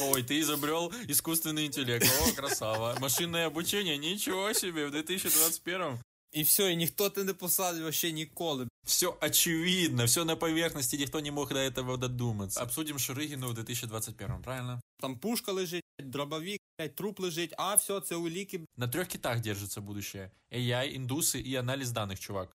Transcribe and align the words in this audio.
Ой, 0.00 0.24
ты 0.24 0.40
изобрел 0.40 0.92
искусственный 1.06 1.66
интеллект. 1.66 2.04
О, 2.22 2.32
красава. 2.32 2.96
Машинное 3.00 3.46
обучение, 3.46 3.96
ничего 3.96 4.52
себе, 4.52 4.86
в 4.86 4.90
2021 4.90 5.98
І 6.32 6.42
все, 6.42 6.72
і 6.72 6.76
ніхто 6.76 7.10
ти 7.10 7.24
не 7.24 7.34
посадив 7.34 7.82
вообще 7.82 8.12
ніколи. 8.12 8.68
Все 8.84 9.14
очевидно, 9.20 10.04
все 10.04 10.24
на 10.24 10.36
поверхности, 10.36 10.96
никто 10.96 11.20
не 11.20 11.30
мог 11.30 11.48
до 11.48 11.58
этого 11.58 11.96
додуматься. 11.96 12.60
Обсудим 12.62 12.98
Шурыгину 12.98 13.48
в 13.48 13.54
2021, 13.54 14.42
правильно? 14.42 14.80
Там 15.00 15.18
пушка 15.18 15.52
лежить, 15.52 15.84
дробовик, 15.98 16.60
блядь, 16.78 16.94
труп 16.94 17.20
лежить, 17.20 17.54
а 17.56 17.74
все, 17.74 18.00
це 18.00 18.16
уліки. 18.16 18.60
На 18.76 18.88
трех 18.88 19.08
китах 19.08 19.40
держится 19.40 19.80
будущее. 19.80 20.30
AI, 20.52 20.96
индусы 20.96 21.40
и 21.40 21.54
анализ 21.54 21.90
данных, 21.90 22.18
чувак. 22.18 22.50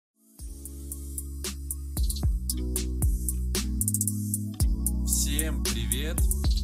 Всем 5.05 5.63
привет! 5.63 6.19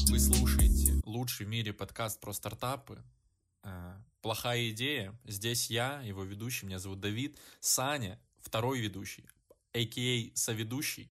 Вы 0.09 0.19
слушаете 0.19 1.01
лучший 1.05 1.45
в 1.45 1.49
мире 1.49 1.73
подкаст 1.73 2.19
про 2.19 2.33
стартапы. 2.33 3.03
Э, 3.63 3.95
Плохая 4.21 4.69
идея. 4.69 5.17
Здесь 5.25 5.69
я, 5.69 6.01
его 6.01 6.23
ведущий, 6.23 6.65
меня 6.65 6.79
зовут 6.79 6.99
Давид. 6.99 7.37
Саня, 7.59 8.19
второй 8.39 8.79
ведущий, 8.79 9.27
а.к.а. 9.73 10.31
соведущий. 10.35 11.11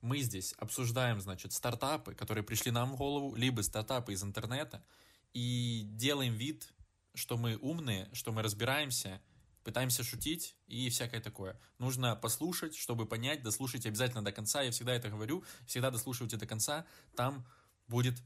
Мы 0.00 0.18
здесь 0.18 0.54
обсуждаем, 0.58 1.20
значит, 1.20 1.52
стартапы, 1.52 2.14
которые 2.14 2.44
пришли 2.44 2.70
нам 2.70 2.92
в 2.92 2.96
голову, 2.96 3.34
либо 3.34 3.60
стартапы 3.62 4.12
из 4.12 4.22
интернета, 4.22 4.84
и 5.32 5.82
делаем 5.84 6.34
вид, 6.34 6.72
что 7.14 7.36
мы 7.36 7.56
умные, 7.56 8.08
что 8.12 8.32
мы 8.32 8.42
разбираемся, 8.42 9.20
пытаемся 9.62 10.02
шутить 10.02 10.56
и 10.66 10.90
всякое 10.90 11.20
такое. 11.20 11.58
Нужно 11.78 12.16
послушать, 12.16 12.74
чтобы 12.74 13.06
понять, 13.06 13.42
дослушайте 13.42 13.88
обязательно 13.88 14.24
до 14.24 14.32
конца. 14.32 14.62
Я 14.62 14.70
всегда 14.70 14.92
это 14.92 15.08
говорю, 15.08 15.44
всегда 15.66 15.90
дослушивайте 15.90 16.36
до 16.36 16.46
конца. 16.46 16.84
Там 17.14 17.46
будет 17.92 18.16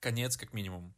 конец, 0.00 0.36
как 0.36 0.54
минимум. 0.54 0.94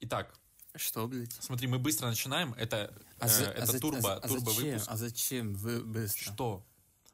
Итак, 0.00 0.34
Что, 0.76 1.06
блядь? 1.08 1.32
смотри, 1.32 1.66
мы 1.68 1.78
быстро 1.78 2.06
начинаем. 2.06 2.54
Это, 2.54 2.94
А 3.18 3.26
э, 3.26 3.28
за- 3.28 3.44
это 3.50 3.76
а 3.76 3.80
турбо, 3.80 4.14
а 4.14 4.28
турбо 4.28 4.50
а 4.50 4.54
зачем? 4.54 4.70
выпуск. 4.70 4.86
А 4.88 4.96
зачем 4.96 5.54
вы 5.54 5.84
быстро? 5.84 6.32
Что? 6.32 6.66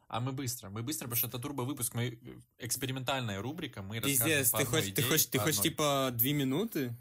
А 0.09 0.21
мы 0.21 0.33
быстро, 0.33 0.69
мы 0.71 0.83
быстро, 0.83 1.07
потому 1.07 1.17
что 1.17 1.27
это 1.27 1.39
турбо 1.41 1.63
выпуск, 1.63 1.95
мы 1.95 2.05
э, 2.09 2.17
экспериментальная 2.59 3.43
рубрика, 3.43 3.83
мы 3.83 4.01
Пиздец, 4.01 4.53
ты 4.53 4.65
хочешь, 4.65 4.95
ты 4.95 5.01
идее, 5.01 5.09
хочешь, 5.09 5.27
ты 5.27 5.39
хочешь 5.39 5.61
типа 5.61 6.11
две 6.13 6.33
минуты? 6.33 6.97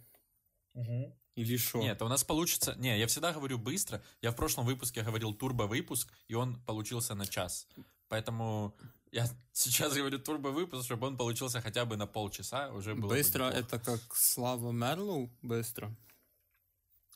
Или 1.36 1.58
что? 1.58 1.80
Нет, 1.82 2.02
у 2.02 2.08
нас 2.08 2.24
получится... 2.24 2.76
Не, 2.78 2.98
я 2.98 3.08
всегда 3.08 3.34
говорю 3.34 3.58
быстро. 3.58 4.02
Я 4.22 4.32
в 4.32 4.36
прошлом 4.36 4.66
выпуске 4.66 5.02
говорил 5.02 5.34
турбо-выпуск, 5.34 6.12
и 6.30 6.34
он 6.34 6.56
получился 6.64 7.14
на 7.14 7.28
час. 7.28 7.68
Поэтому 8.08 8.74
я 9.16 9.28
сейчас 9.54 9.94
говорю 9.94 10.20
турбо-выпуск, 10.20 10.84
чтобы 10.86 11.08
он 11.08 11.16
получился 11.18 11.62
хотя 11.62 11.86
бы 11.86 11.96
на 11.98 12.06
полчаса, 12.06 12.70
уже 12.72 12.94
было 12.96 13.10
бы 13.10 13.16
Быстро 13.16 13.46
неплохо. 13.48 13.58
это 13.66 13.80
как 13.80 14.16
Слава 14.16 14.72
Мерлоу? 14.72 15.30
Быстро. 15.42 15.96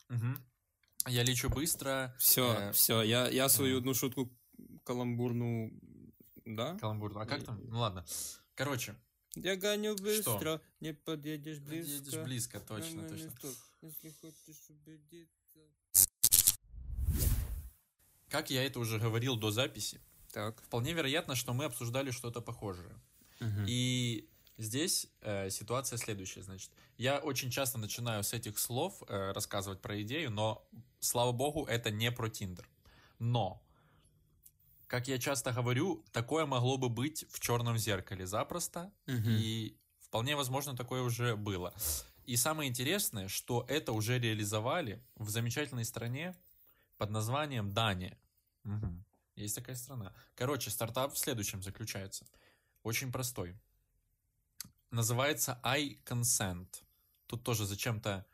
Мгм. 0.08 0.38
Я 1.06 1.22
лечу 1.22 1.50
быстро. 1.50 2.14
Все, 2.18 2.52
Э, 2.52 2.72
все, 2.72 3.02
я, 3.02 3.28
я 3.28 3.48
свою 3.48 3.78
одну 3.78 3.94
шутку 3.94 4.30
каламбурну, 4.84 5.70
да? 6.46 6.76
Каламбур. 6.78 7.18
А 7.18 7.26
как 7.26 7.44
там? 7.44 7.60
Ну 7.68 7.78
ладно. 7.80 8.04
Короче, 8.54 8.94
Я 9.36 9.56
гоню 9.56 9.94
быстро, 9.96 10.60
не 10.80 10.92
подъедешь 10.94 11.58
близко. 11.60 11.92
едешь 11.92 12.24
близко, 12.24 12.60
точно, 12.60 13.08
точно. 13.08 13.30
Если 13.82 14.10
хочешь 14.20 14.68
убедиться. 14.70 15.60
Как 18.28 18.50
я 18.50 18.62
это 18.64 18.78
уже 18.80 18.98
говорил 18.98 19.36
до 19.36 19.50
записи, 19.50 20.00
Так. 20.32 20.60
вполне 20.62 20.92
вероятно, 20.92 21.34
что 21.34 21.52
мы 21.52 21.64
обсуждали 21.64 22.10
что-то 22.10 22.40
похожее. 22.40 22.94
Мгм. 23.40 23.64
И 23.66 24.28
здесь 24.58 25.08
э, 25.22 25.50
ситуация 25.50 25.96
следующая, 25.98 26.42
значит. 26.42 26.70
Я 26.98 27.18
очень 27.18 27.50
часто 27.50 27.78
начинаю 27.78 28.22
с 28.22 28.32
этих 28.32 28.58
слов 28.58 29.02
э, 29.08 29.32
рассказывать 29.32 29.80
про 29.80 30.00
идею, 30.02 30.30
но, 30.30 30.66
слава 31.00 31.32
богу, 31.32 31.64
это 31.64 31.90
не 31.90 32.12
про 32.12 32.28
Тиндер. 32.28 32.68
Но, 33.18 33.62
как 34.86 35.08
я 35.08 35.18
часто 35.18 35.52
говорю, 35.52 36.04
такое 36.12 36.46
могло 36.46 36.76
бы 36.78 36.88
быть 36.88 37.24
в 37.30 37.40
черном 37.40 37.78
зеркале 37.78 38.26
запросто, 38.26 38.92
Мгм. 39.06 39.30
и 39.30 39.76
вполне 40.00 40.36
возможно 40.36 40.76
такое 40.76 41.02
уже 41.02 41.36
было. 41.36 41.72
И 42.26 42.36
самое 42.36 42.68
интересное, 42.70 43.28
что 43.28 43.64
это 43.68 43.92
уже 43.92 44.18
реализовали 44.18 45.02
в 45.16 45.30
замечательной 45.30 45.84
стране 45.84 46.36
под 46.98 47.10
названием 47.10 47.72
Дания. 47.72 48.18
Мгм. 48.64 49.04
Есть 49.40 49.54
такая 49.56 49.76
страна. 49.76 50.12
Короче, 50.34 50.70
стартап 50.70 51.14
в 51.14 51.18
следующем 51.18 51.62
заключается. 51.62 52.26
Очень 52.82 53.10
простой. 53.10 53.56
Называется 54.90 55.60
iConsent. 55.64 56.82
Тут 57.26 57.42
тоже 57.42 57.64
зачем-то 57.64 58.26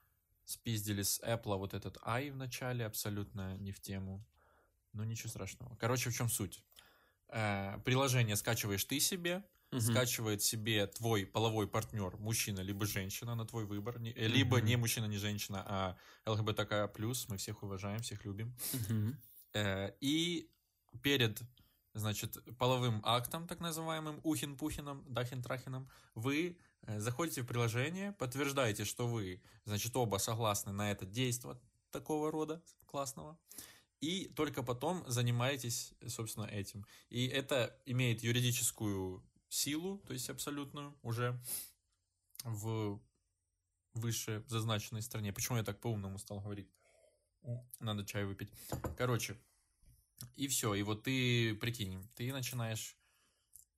спиздили 0.44 1.02
с 1.02 1.20
Apple 1.20 1.56
вот 1.58 1.74
этот 1.74 1.98
i 2.02 2.30
в 2.30 2.36
начале, 2.36 2.84
абсолютно 2.86 3.56
не 3.58 3.72
в 3.72 3.80
тему. 3.80 4.24
Но 4.92 5.04
ничего 5.04 5.28
страшного. 5.28 5.76
Короче, 5.76 6.10
в 6.10 6.14
чем 6.14 6.28
суть? 6.28 6.64
Э, 7.28 7.78
приложение 7.84 8.36
скачиваешь 8.36 8.84
ты 8.84 8.98
себе, 9.00 9.44
Мгм. 9.72 9.80
скачивает 9.80 10.42
себе 10.42 10.86
твой 10.86 11.26
половой 11.26 11.66
партнер, 11.68 12.16
мужчина 12.18 12.60
либо 12.60 12.86
женщина 12.86 13.34
на 13.34 13.44
твой 13.44 13.64
выбор, 13.64 13.98
не- 13.98 14.12
э, 14.12 14.26
либо 14.28 14.58
Мгм. 14.58 14.66
не 14.66 14.76
мужчина, 14.76 15.06
не 15.06 15.18
женщина, 15.18 15.62
а 15.66 15.96
ЛГБТК+, 16.24 16.88
мы 17.28 17.36
всех 17.36 17.62
уважаем, 17.62 18.00
всех 18.00 18.24
любим. 18.24 18.56
Э, 19.52 19.90
И 20.00 20.48
перед, 21.02 21.40
значит, 21.94 22.38
половым 22.58 23.00
актом, 23.04 23.46
так 23.46 23.60
называемым, 23.60 24.20
ухин-пухином, 24.22 25.04
дахин-трахином, 25.08 25.88
вы 26.14 26.58
э, 26.82 27.00
заходите 27.00 27.42
в 27.42 27.46
приложение, 27.46 28.12
подтверждаете, 28.12 28.84
что 28.84 29.06
вы, 29.06 29.42
значит, 29.64 29.96
оба 29.96 30.18
согласны 30.18 30.72
на 30.72 30.90
это 30.90 31.06
действие 31.06 31.58
такого 31.90 32.30
рода 32.30 32.62
классного, 32.86 33.38
и 34.00 34.28
только 34.28 34.62
потом 34.62 35.04
занимаетесь, 35.06 35.94
собственно, 36.06 36.44
этим. 36.44 36.86
И 37.08 37.26
это 37.26 37.78
имеет 37.86 38.22
юридическую 38.22 39.24
силу, 39.48 39.98
то 40.06 40.12
есть 40.12 40.28
абсолютную, 40.28 40.96
уже 41.02 41.40
в 42.44 43.00
выше 43.94 44.44
зазначенной 44.46 45.02
стране. 45.02 45.32
Почему 45.32 45.56
я 45.56 45.64
так 45.64 45.80
по-умному 45.80 46.18
стал 46.18 46.40
говорить? 46.40 46.70
Надо 47.80 48.04
чай 48.04 48.24
выпить. 48.24 48.52
Короче, 48.96 49.38
и 50.35 50.47
все. 50.47 50.73
И 50.75 50.83
вот 50.83 51.03
ты, 51.03 51.55
прикинь, 51.55 52.07
ты 52.15 52.31
начинаешь... 52.33 52.95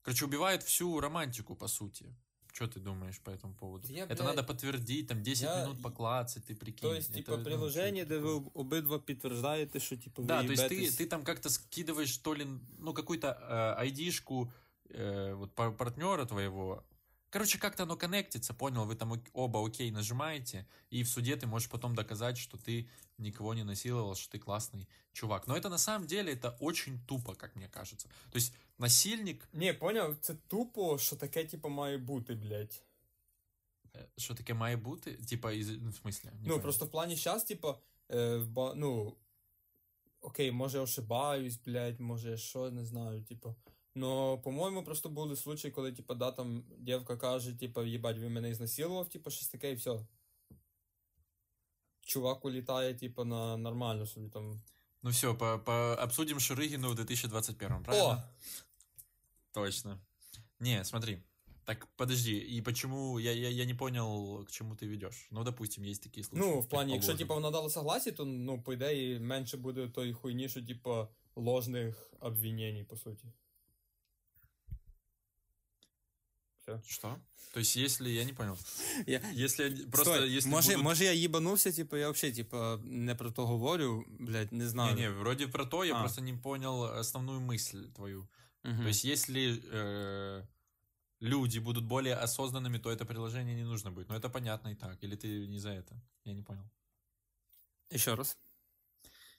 Короче, 0.02 0.26
убивает 0.26 0.64
всю 0.64 1.00
романтику, 1.00 1.56
по 1.56 1.68
сути. 1.68 2.14
Что 2.52 2.68
ты 2.68 2.80
думаешь 2.80 3.20
по 3.20 3.32
этому 3.32 3.56
поводу? 3.56 3.88
Я, 3.88 4.04
это 4.04 4.16
блядь, 4.24 4.28
надо 4.36 4.44
подтвердить, 4.44 5.08
там 5.08 5.24
10 5.24 5.44
я- 5.44 5.62
минут 5.64 5.82
поклацать, 5.82 6.46
ты 6.46 6.56
прикинь. 6.56 6.82
То 6.90 6.94
есть, 6.94 7.10
Это, 7.10 7.16
типа, 7.18 7.38
ну, 7.38 7.44
приложение, 7.44 8.06
что 8.06 8.14
де 8.14 8.20
ви 8.20 8.34
такое? 8.36 8.52
обидва 8.54 9.00
підтверждаєте, 9.00 9.80
що 9.80 9.98
типу 9.98 10.24
Да, 10.24 10.42
ви 10.42 10.48
то 10.48 10.54
есть 10.54 10.64
ты, 10.64 10.74
їбетесь. 10.74 11.00
ты 11.00 11.08
там 11.08 11.24
как-то 11.24 11.50
скидываешь, 11.50 12.22
то 12.22 12.36
ли, 12.36 12.48
ну, 12.80 12.94
какую-то 12.94 13.28
э, 13.28 13.74
айдишку 13.80 14.52
э, 14.90 15.34
вот, 15.34 15.56
пар- 15.56 15.76
партнера 15.78 16.26
твоего. 16.26 16.84
Короче, 17.30 17.58
как-то 17.58 17.84
оно 17.84 17.98
коннектится, 17.98 18.54
понял? 18.54 18.86
Вы 18.86 18.96
там 18.96 19.12
ок- 19.12 19.30
оба 19.34 19.66
окей 19.66 19.92
нажимаете, 19.92 20.68
и 20.92 21.02
в 21.04 21.10
суде 21.10 21.36
ты 21.36 21.48
можешь 21.48 21.68
потом 21.70 21.96
доказать, 21.96 22.38
что 22.38 22.58
ты 22.58 22.88
никого 23.18 23.56
не 23.56 23.64
насиловал, 23.64 24.16
что 24.16 24.38
ты 24.38 24.40
классный 24.40 24.88
чувак. 25.14 25.48
Но 25.48 25.58
это 25.58 25.70
на 25.70 25.78
самом 25.80 26.06
деле, 26.08 26.34
это 26.34 26.56
очень 26.60 27.00
тупо, 27.08 27.34
как 27.36 27.56
мне 27.56 27.68
кажется. 27.68 28.08
То 28.32 28.38
есть 28.38 28.54
насильник, 28.78 29.48
Ні, 29.54 29.74
поняв, 29.74 30.18
це 30.22 30.36
тупо, 30.48 30.98
що 30.98 31.16
таке, 31.16 31.46
типу, 31.46 31.70
має 31.70 31.98
бути, 31.98 32.36
блядь. 32.36 32.84
э, 33.94 34.06
что 34.18 34.36
таке 34.36 34.54
має 34.54 34.78
бути? 34.78 35.14
Типа, 35.14 35.52
из, 35.54 35.70
ну, 35.70 35.90
в 35.90 35.96
смысле? 35.96 36.26
Не 36.26 36.32
ну, 36.42 36.48
понял. 36.48 36.62
просто 36.62 36.86
в 36.86 36.92
плані 36.92 37.16
щас, 37.18 37.44
типу, 37.44 37.76
е, 38.12 38.38
в 38.38 38.48
ба- 38.48 38.74
ну, 38.76 39.18
окей, 40.22 40.52
може 40.52 40.78
я 40.78 40.84
ошибаюсь, 40.84 41.58
блядь, 41.66 42.00
може 42.00 42.38
що, 42.38 42.72
не 42.72 42.86
знаю, 42.86 43.24
типу. 43.24 43.56
Но, 43.98 44.38
по-моєму, 44.38 44.84
просто 44.84 45.10
були 45.10 45.36
случаї, 45.36 45.72
коли, 45.72 45.92
типу, 45.92 46.14
да, 46.14 46.32
там 46.32 46.64
дівка 46.78 47.18
каже, 47.18 47.54
типу, 47.54 47.84
їбать, 47.84 48.18
він 48.18 48.34
мене 48.34 48.50
ізнасилував, 48.50 49.10
типу, 49.10 49.30
щось 49.30 49.48
таке, 49.48 49.72
і 49.72 49.76
все. 49.76 50.00
Чувак 52.02 52.46
улітає, 52.46 52.94
типу, 52.94 53.24
на 53.24 53.58
нормально 53.58 54.06
собі 54.06 54.30
там. 54.30 54.62
Ну 55.04 55.10
все, 55.10 55.34
по, 55.34 55.60
по, 55.60 55.98
обсудим 56.04 56.40
Шурыгину 56.40 56.90
в 56.90 56.96
2021, 56.96 57.84
правильно? 57.84 58.06
О! 58.06 58.24
Точно. 59.52 60.00
Не, 60.60 60.86
смотри. 60.86 61.22
Так, 61.66 61.88
подожди, 61.96 62.58
и 62.58 62.62
почему, 62.62 63.20
я, 63.20 63.32
я, 63.32 63.50
я 63.50 63.66
не 63.66 63.74
понял, 63.74 64.44
к 64.46 64.52
чему 64.52 64.76
ты 64.76 64.86
ведешь. 64.86 65.28
Ну, 65.32 65.44
допустим, 65.44 65.84
есть 65.84 66.04
такие 66.04 66.24
случаи. 66.24 66.46
Ну, 66.46 66.60
в 66.60 66.70
плані, 66.70 66.94
якщо, 66.94 67.08
предположим. 67.08 67.18
типу, 67.18 67.34
вона 67.34 67.52
дала 67.52 67.70
согласі, 67.70 68.12
то, 68.12 68.26
ну, 68.26 68.62
по 68.62 68.74
ідеї, 68.74 69.20
менше 69.20 69.58
буде 69.58 69.88
тої 69.88 70.14
хуйні, 70.14 70.50
що, 70.50 70.66
типу, 70.66 71.08
ложних 71.36 72.14
обвинений, 72.20 72.84
по 72.84 72.98
суті. 72.98 73.26
Все. 76.69 76.83
Что? 76.87 77.19
То 77.53 77.61
есть, 77.61 77.77
если, 77.77 78.11
я 78.11 78.25
не 78.25 78.33
понял. 78.33 78.59
Я... 79.07 79.21
Если 79.33 79.85
просто, 79.87 80.15
Стой, 80.15 80.31
если 80.31 80.51
може, 80.51 80.69
будут- 80.73 80.83
може 80.85 81.05
я 81.05 81.13
їбанувся, 81.13 81.73
типу, 81.73 81.97
я 81.97 82.11
взагалі, 82.11 82.37
типу, 82.37 82.57
не 82.85 83.15
про 83.15 83.31
то 83.31 83.47
говорю, 83.47 84.05
блядь, 84.09 84.53
не 84.53 84.69
знаю. 84.69 84.95
Не, 84.95 85.01
не, 85.01 85.11
вроде 85.11 85.47
про 85.49 85.65
то, 85.67 85.85
я 85.85 85.95
А. 85.97 86.01
просто 86.01 86.21
не 86.21 86.35
понял 86.35 86.85
основную 86.85 87.41
мысль 87.41 87.87
твою. 87.95 88.29
Мгм. 88.65 88.83
То 88.83 88.89
есть, 88.89 89.05
если 89.05 89.63
э, 89.73 90.43
люди 91.21 91.59
будут 91.61 91.85
более 91.85 92.15
осознанными, 92.15 92.79
то 92.79 92.91
это 92.91 93.05
приложение 93.05 93.55
не 93.57 93.65
нужно 93.65 93.91
будет. 93.91 94.09
Но 94.09 94.17
это 94.17 94.29
понятно 94.29 94.69
и 94.69 94.75
так. 94.75 95.05
Или 95.05 95.17
ты 95.17 95.47
не 95.49 95.59
за 95.61 95.71
это? 95.71 95.95
Я 96.25 96.35
не 96.35 96.43
понял. 96.43 96.65
Еще 97.91 98.15
раз. 98.15 98.37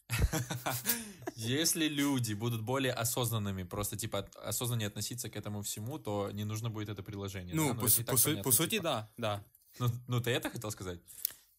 Если 1.36 1.88
люди 1.88 2.34
будут 2.34 2.62
более 2.62 2.92
осознанными, 2.92 3.64
просто 3.64 3.96
типа 3.96 4.18
от- 4.18 4.36
осознаннее 4.36 4.86
относиться 4.88 5.28
к 5.28 5.36
этому 5.36 5.60
всему, 5.62 5.98
то 5.98 6.30
не 6.32 6.44
нужно 6.44 6.70
будет 6.70 6.88
это 6.88 7.02
приложение. 7.02 7.54
Ну, 7.54 7.74
да? 7.74 7.80
по, 7.80 7.86
это 7.86 7.90
су- 7.90 8.00
и 8.02 8.04
так 8.04 8.14
по, 8.14 8.18
су- 8.18 8.24
понятно, 8.24 8.42
по 8.44 8.52
суті, 8.52 8.70
типа. 8.76 8.82
да, 8.82 9.08
да. 9.18 9.44
Ну, 9.80 9.90
ну, 10.08 10.20
ты 10.20 10.30
это 10.30 10.50
хотел 10.50 10.70
сказать? 10.70 10.98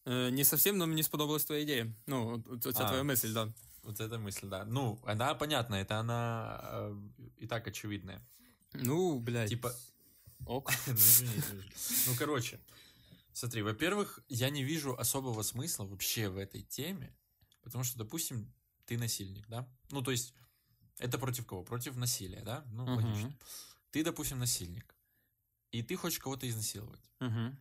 Е, 0.08 0.30
не 0.30 0.44
совсем, 0.44 0.78
но 0.78 0.86
мені 0.86 1.02
сподобалась 1.02 1.44
твоя 1.44 1.62
ідея. 1.62 1.92
Ну, 2.06 2.42
от- 2.50 2.66
оця 2.66 2.84
А. 2.84 2.88
твоя 2.88 3.02
мисль, 3.02 3.32
да. 3.32 3.52
Вот 3.82 4.00
эта 4.00 4.18
мысль, 4.18 4.48
да. 4.48 4.64
Ну, 4.64 4.98
она 5.06 5.34
понятна, 5.34 5.76
это 5.76 6.00
она 6.00 6.60
э, 6.72 6.94
и 7.38 7.46
так 7.46 7.66
очевидная. 7.68 8.20
Ну, 8.74 9.18
блядь. 9.18 9.48
Типа, 9.48 9.72
Ок. 10.46 10.70
ну, 10.86 10.94
извини, 10.94 11.32
извини. 11.36 11.62
Ну, 12.06 12.14
короче, 12.18 12.58
смотри, 13.32 13.62
во-первых, 13.62 14.20
я 14.28 14.50
не 14.50 14.64
вижу 14.64 14.94
особого 14.98 15.42
смысла 15.42 15.84
вообще 15.84 16.28
в 16.28 16.36
этой 16.38 16.62
теме, 16.62 17.12
потому 17.62 17.84
что, 17.84 17.98
допустим, 17.98 18.52
ты 18.86 18.98
насильник, 18.98 19.48
да? 19.48 19.66
Ну, 19.90 20.02
то 20.02 20.10
есть, 20.10 20.34
это 21.00 21.18
против 21.18 21.46
кого? 21.46 21.62
Против 21.64 21.96
насилия, 21.96 22.42
да? 22.44 22.64
Ну, 22.72 22.82
Мгм. 22.84 22.94
логично. 22.96 23.32
Ты, 23.92 24.04
допустим, 24.04 24.38
насильник, 24.38 24.94
и 25.74 25.82
ты 25.82 25.96
хочешь 25.96 26.18
кого-то 26.18 26.46
изнасиловать. 26.48 27.10
Угу. 27.20 27.56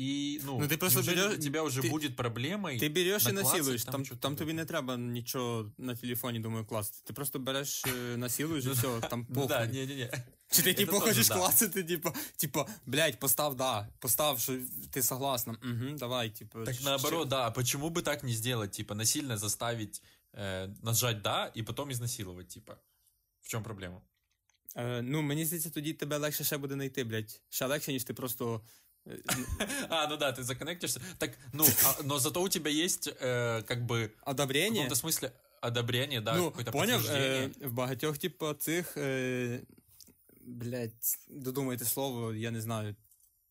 И, 0.00 0.40
ну, 0.44 0.58
Ну, 0.58 0.66
ты 0.66 0.76
просто 0.76 0.98
неужели 0.98 1.16
берешь- 1.20 1.34
для 1.36 1.42
тебя 1.42 1.62
уже 1.62 1.80
ты- 1.80 1.90
будет 1.90 2.16
проблемой. 2.16 2.78
Ти 2.80 2.88
береш 2.88 3.22
і 3.22 3.32
наклацать 3.32 3.52
насилуєш, 3.58 3.84
там 3.84 3.92
там, 3.92 4.04
чого-то 4.04 4.22
там 4.22 4.36
тобі 4.36 4.50
таке. 4.50 4.56
не 4.56 4.64
треба 4.64 4.96
нічого 4.96 5.72
на 5.78 5.94
телефоні, 5.96 6.40
думаю, 6.40 6.66
класти. 6.66 6.98
Ти 7.04 7.12
просто 7.12 7.38
береш, 7.38 7.84
е, 7.86 8.16
насилуєш 8.16 8.64
і 8.64 8.70
все, 8.70 9.00
там 9.00 9.26
Ну 9.28 9.34
похуй. 9.34 9.48
да, 9.48 9.66
не-не-не. 9.66 10.24
Чи 10.50 10.62
ти 10.62 10.70
Это 10.70 10.76
типу 10.76 10.92
тоже 10.92 11.04
хочеш 11.06 11.28
да. 11.28 11.34
клацати, 11.34 11.84
типу, 11.84 12.12
типу, 12.36 12.66
блядь, 12.86 13.18
постав 13.20 13.54
да, 13.54 13.88
постав, 13.98 14.40
що 14.40 14.58
ти 14.90 15.02
согласна. 15.02 15.52
Угу, 15.52 15.98
давай, 15.98 16.30
типу. 16.30 16.64
Так 16.64 16.74
щ- 16.74 16.84
наоборот, 16.84 17.28
да, 17.28 17.46
а 17.46 17.50
почему 17.50 17.88
бы 17.90 18.02
так 18.02 18.24
не 18.24 18.32
сделать, 18.32 18.70
типа, 18.72 18.94
насильно 18.94 19.36
заставить 19.38 20.02
э, 20.34 20.74
нажать 20.82 21.22
«да» 21.22 21.52
и 21.56 21.62
потом 21.62 21.90
изнасиловать, 21.90 22.48
типа? 22.48 22.76
В 23.42 23.48
чем 23.48 23.62
проблема? 23.62 24.00
Е, 24.76 25.02
ну, 25.02 25.22
мені 25.22 25.44
здається, 25.44 25.70
тоді 25.70 25.92
тебе 25.92 26.16
легше 26.16 26.44
ще 26.44 26.56
буде 26.58 26.74
знайти, 26.74 27.04
блядь. 27.04 27.40
Ще 27.48 27.66
легше, 27.66 27.92
ніж 27.92 28.04
ти 28.04 28.14
просто. 28.14 28.60
е, 29.06 29.18
А, 29.88 30.06
ну 30.06 30.16
да, 30.16 30.32
ты 30.32 30.42
законнектишься. 30.42 31.00
Так, 31.18 31.30
ну, 31.52 31.66
а- 31.86 32.02
но 32.02 32.18
зато 32.18 32.42
у 32.42 32.48
тебя 32.48 32.70
есть, 32.70 33.08
э, 33.08 33.62
как 33.62 33.78
бы, 33.86 34.06
в 34.06 34.10
Одобрення. 34.30 34.82
каком-то 34.82 34.94
смысле 35.08 35.30
одобрение, 35.62 36.20
да, 36.20 36.36
ну, 36.36 36.50
какое-то 36.50 36.72
поняв, 36.72 37.00
подтверждение. 37.02 37.50
е, 37.62 37.66
в 37.66 37.72
багатьох, 37.72 38.18
типу, 38.18 38.52
цих. 38.52 38.96
Е, 38.96 39.60
блядь, 40.49 41.17
додумайте 41.29 41.85
слово, 41.85 42.33
я 42.33 42.51
не 42.51 42.61
знаю. 42.61 42.95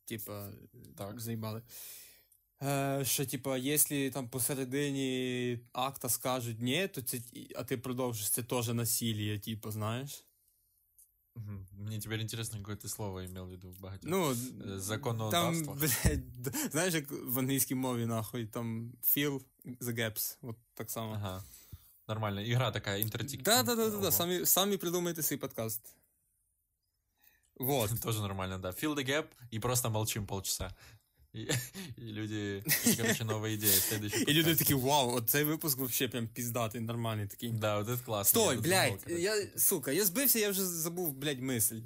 Типа, 0.05 0.51
Так. 0.97 1.21
заїбали. 1.21 1.63
Е, 2.63 3.05
що, 3.05 3.27
типа, 3.27 3.59
якщо 3.59 4.11
там 4.11 4.29
посередині 4.29 5.59
акта 5.73 6.09
скажуть 6.09 6.61
ні, 6.61 6.89
то 6.89 7.03
це, 7.03 7.19
а 7.57 7.65
ти 7.65 7.79
продовжиш, 7.79 8.31
це 8.31 8.43
теж 8.43 8.69
насилие, 8.69 9.39
типу, 9.39 9.71
знаєш? 9.71 10.25
Мгм. 11.37 11.67
Мне 11.73 12.01
теперь 12.01 12.21
интересно, 12.21 12.59
какое 12.59 12.75
ты 12.77 12.89
слово 12.89 13.25
имел 13.25 13.45
в 13.47 13.51
виду 13.51 13.71
в 13.71 13.79
богате. 13.81 14.07
Ну, 14.11 14.31
Э, 14.31 14.79
законодавство. 14.79 15.67
там, 15.67 15.79
блядь, 15.79 16.73
знаєш, 16.73 16.95
як 16.95 17.11
в 17.11 17.39
англійській 17.39 17.75
мові, 17.75 18.07
нахуй, 18.07 18.47
там 18.47 18.93
fill 19.03 19.41
the 19.65 19.93
gaps, 19.99 20.37
от 20.43 20.57
так 20.75 20.91
само. 20.91 21.13
Ага. 21.13 21.45
Нормально. 22.09 22.41
Игра 22.41 22.71
такая, 22.71 23.03
интертик. 23.03 23.43
Да, 23.43 23.63
да, 23.63 23.75
да, 23.77 23.85
да, 23.85 23.91
да. 23.91 23.97
Ого. 23.97 24.11
Самі, 24.13 24.47
самі 24.47 24.77
придумайте 24.77 25.23
свій 25.23 25.37
подкаст. 25.37 25.81
Вот. 27.60 28.02
Тоже 28.02 28.22
нормально, 28.22 28.58
да. 28.58 28.70
Fill 28.70 28.96
the 28.96 29.06
gap 29.06 29.26
и 29.52 29.60
просто 29.60 29.90
молчим 29.90 30.26
полчаса. 30.28 30.76
И, 31.36 31.50
и 31.98 32.12
люди... 32.12 32.64
Короче, 32.98 33.24
новая 33.24 33.56
идея. 33.56 33.72
Следующий 33.72 34.22
І 34.22 34.34
люди 34.34 34.42
подкаст. 34.50 34.60
такі, 34.60 34.74
вау, 34.74 35.16
от 35.16 35.30
цей 35.30 35.44
випуск 35.44 35.78
вообще 35.78 36.08
прям 36.08 36.28
піздатий, 36.28 36.82
нормальний 36.82 37.28
такий. 37.28 37.52
Да, 37.52 37.80
вот 37.80 37.88
это 37.88 38.06
классно. 38.06 38.42
Стой, 38.42 38.56
Я 38.56 38.62
блядь, 38.62 38.88
думал, 38.88 39.04
короче. 39.04 39.22
я, 39.22 39.60
сука, 39.60 39.92
я 39.92 40.06
збився, 40.06 40.40
я 40.40 40.50
вже 40.50 40.66
забув, 40.66 41.14
блядь, 41.14 41.42
мисль. 41.42 41.82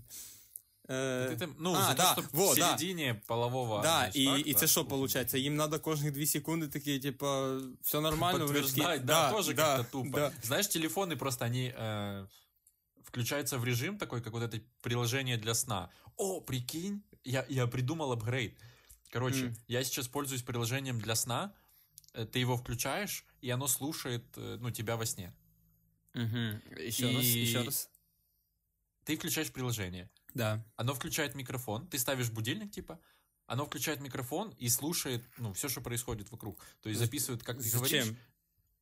Е, 0.90 1.30
Ты 1.32 1.38
там- 1.38 1.56
ну, 1.60 1.74
а, 1.74 1.88
за 1.88 1.94
да, 1.94 2.16
то, 2.16 2.22
что 2.22 2.30
во, 2.38 2.52
в 2.54 2.56
да. 2.56 2.78
середине 2.78 3.22
полового... 3.28 3.82
Да, 3.82 4.00
значит, 4.00 4.16
і, 4.16 4.28
акта, 4.28 4.50
і 4.50 4.54
це 4.54 4.68
що 4.68 4.88
ну, 4.90 4.98
виходить? 4.98 5.34
Їм 5.34 5.58
треба 5.58 5.80
кожні 5.80 6.12
дві 6.12 6.26
секунди 6.28 6.68
такі, 6.68 7.00
типа, 7.00 7.58
все 7.82 8.02
нормально. 8.02 8.40
вони 8.48 8.60
такі, 8.60 8.66
Подтверждать, 8.66 9.06
да, 9.06 9.32
тоже 9.32 9.54
да, 9.54 9.78
как-то 9.78 9.92
тупо. 9.92 10.18
да. 10.18 10.32
Знаешь, 10.44 10.68
телефоны 10.68 11.16
просто, 11.16 11.46
они 11.46 11.74
э, 11.80 12.26
включаются 13.13 13.59
в 13.59 13.65
режим 13.65 13.99
такой, 13.99 14.23
как 14.23 14.33
вот 14.33 14.43
это 14.43 14.59
приложение 14.81 15.37
для 15.37 15.53
сна. 15.55 15.91
О, 16.17 16.41
прикинь, 16.41 17.03
я, 17.25 17.45
я 17.51 17.67
придумал 17.67 18.11
апгрейд. 18.13 18.59
Короче, 19.11 19.47
М. 19.49 19.57
я 19.69 19.85
сейчас 19.85 20.09
пользуюсь 20.09 20.43
приложением 20.43 20.99
для 20.99 21.15
сна, 21.15 21.53
э, 22.15 22.25
ты 22.25 22.39
его 22.39 22.57
включаешь, 22.57 23.27
и 23.43 23.51
оно 23.51 23.69
слушает, 23.69 24.25
э, 24.37 24.57
ну, 24.61 24.71
тебя 24.71 24.97
во 24.97 25.05
сне. 25.05 25.35
Угу. 26.15 26.91
Ще 26.91 27.13
раз, 27.17 27.25
І- 27.27 27.47
ще 27.47 27.63
раз. 27.65 27.91
Ты 29.05 29.17
включаешь 29.17 29.51
приложение, 29.53 30.09
Да. 30.35 30.65
оно 30.77 30.95
включает 30.95 31.35
микрофон, 31.35 31.87
ты 31.89 31.99
ставишь 31.99 32.31
будильник, 32.31 32.71
типа, 32.71 32.99
оно 33.47 33.65
включает 33.67 34.01
микрофон 34.01 34.55
и 34.63 34.69
слушает, 34.71 35.23
ну, 35.39 35.53
все, 35.53 35.69
что 35.69 35.81
происходит 35.83 36.31
вокруг. 36.31 36.65
То 36.81 36.89
есть 36.89 37.01
записывает, 37.01 37.43
как 37.43 37.59
ты 37.63 37.71
говоришь. 37.71 38.15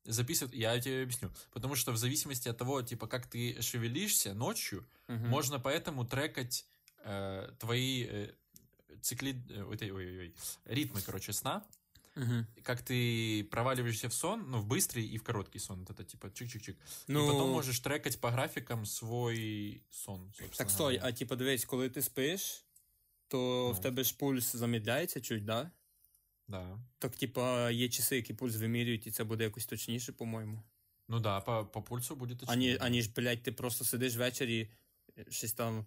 Зачем? 0.04 0.14
записывает, 0.14 0.54
я 0.54 0.78
тебе 0.80 1.02
объясню. 1.02 1.30
Потому 1.52 1.74
что 1.74 1.92
в 1.92 1.96
зависимости 1.96 2.48
от 2.48 2.56
того, 2.58 2.82
типа, 2.82 3.06
как 3.08 3.26
ты 3.26 3.60
шевелишься 3.60 4.34
ночью, 4.34 4.86
Мгм. 5.08 5.28
можно 5.28 5.58
поэтому 5.58 6.04
трекать 6.04 6.64
э, 7.04 7.52
твои 7.58 8.04
э, 8.08 8.32
цикли, 9.02 9.34
э, 9.50 9.62
ой, 9.62 9.76
ой, 9.80 9.90
ой, 9.92 10.18
ой, 10.18 10.34
ритмы, 10.64 11.00
короче, 11.02 11.32
сна, 11.32 11.64
Мгм. 12.14 12.46
как 12.62 12.82
ты 12.82 13.44
проваливаешься 13.50 14.08
в 14.08 14.14
сон, 14.14 14.50
ну, 14.50 14.58
в 14.60 14.66
быстрый 14.66 15.04
и 15.04 15.18
в 15.18 15.22
короткий 15.22 15.58
сон, 15.58 15.80
вот 15.80 15.90
это 15.90 16.04
типа 16.04 16.26
чик-чик-чик. 16.28 16.76
Ну, 17.08 17.24
И 17.24 17.32
потом 17.32 17.50
можешь 17.50 17.78
трекать 17.80 18.20
по 18.20 18.30
графикам 18.30 18.86
свой 18.86 19.82
сон, 19.90 20.26
собственно. 20.28 20.56
Так 20.56 20.70
стой, 20.70 20.94
говоря. 20.98 21.08
а 21.08 21.16
типа 21.16 21.36
дивись, 21.36 21.64
коли 21.64 21.88
ти 21.90 22.00
спиш, 22.02 22.64
то 23.28 23.68
Ну. 23.68 23.72
в 23.72 23.80
тебе 23.82 24.04
ж 24.04 24.16
пульс 24.16 24.52
замедляється 24.52 25.20
чуть, 25.20 25.44
да? 25.44 25.70
Да. 26.50 26.78
Так, 26.98 27.16
типа, 27.16 27.70
є 27.70 27.88
часи, 27.88 28.16
які 28.16 28.34
пульс 28.34 28.56
вимірюють, 28.56 29.06
і 29.06 29.10
це 29.10 29.24
буде 29.24 29.44
якось 29.44 29.66
точніше, 29.66 30.12
по-моєму. 30.12 30.62
Ну 31.08 31.20
да, 31.20 31.40
по, 31.40 31.66
по 31.66 31.82
пульсу 31.82 32.16
будет 32.16 32.42
Ані, 32.46 32.64
очевидно. 32.66 32.86
аніж, 32.86 33.06
блядь, 33.08 33.42
ти 33.42 33.52
просто 33.52 33.84
сидиш 33.84 34.16
ввечері, 34.16 34.70
е, 35.18 35.24
щось 35.30 35.52
там 35.52 35.86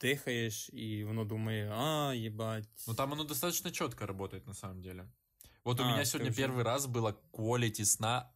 дихаєш, 0.00 0.70
і 0.72 1.04
воно 1.04 1.24
думає, 1.24 1.70
а, 1.70 2.14
їбать. 2.14 2.68
Ну 2.88 2.94
там 2.94 3.12
оно 3.12 3.24
достаточно 3.24 3.70
четко 3.70 4.06
работает 4.06 4.46
на 4.46 4.54
самом 4.54 4.82
деле. 4.82 5.04
Вот 5.64 5.80
у 5.80 5.82
А, 5.82 5.86
меня 5.90 6.04
сегодня 6.04 6.32
скажи. 6.32 6.48
первый 6.48 6.62
раз 6.62 6.86
было 6.86 7.14
quality 7.32 7.84
сна 7.84 8.30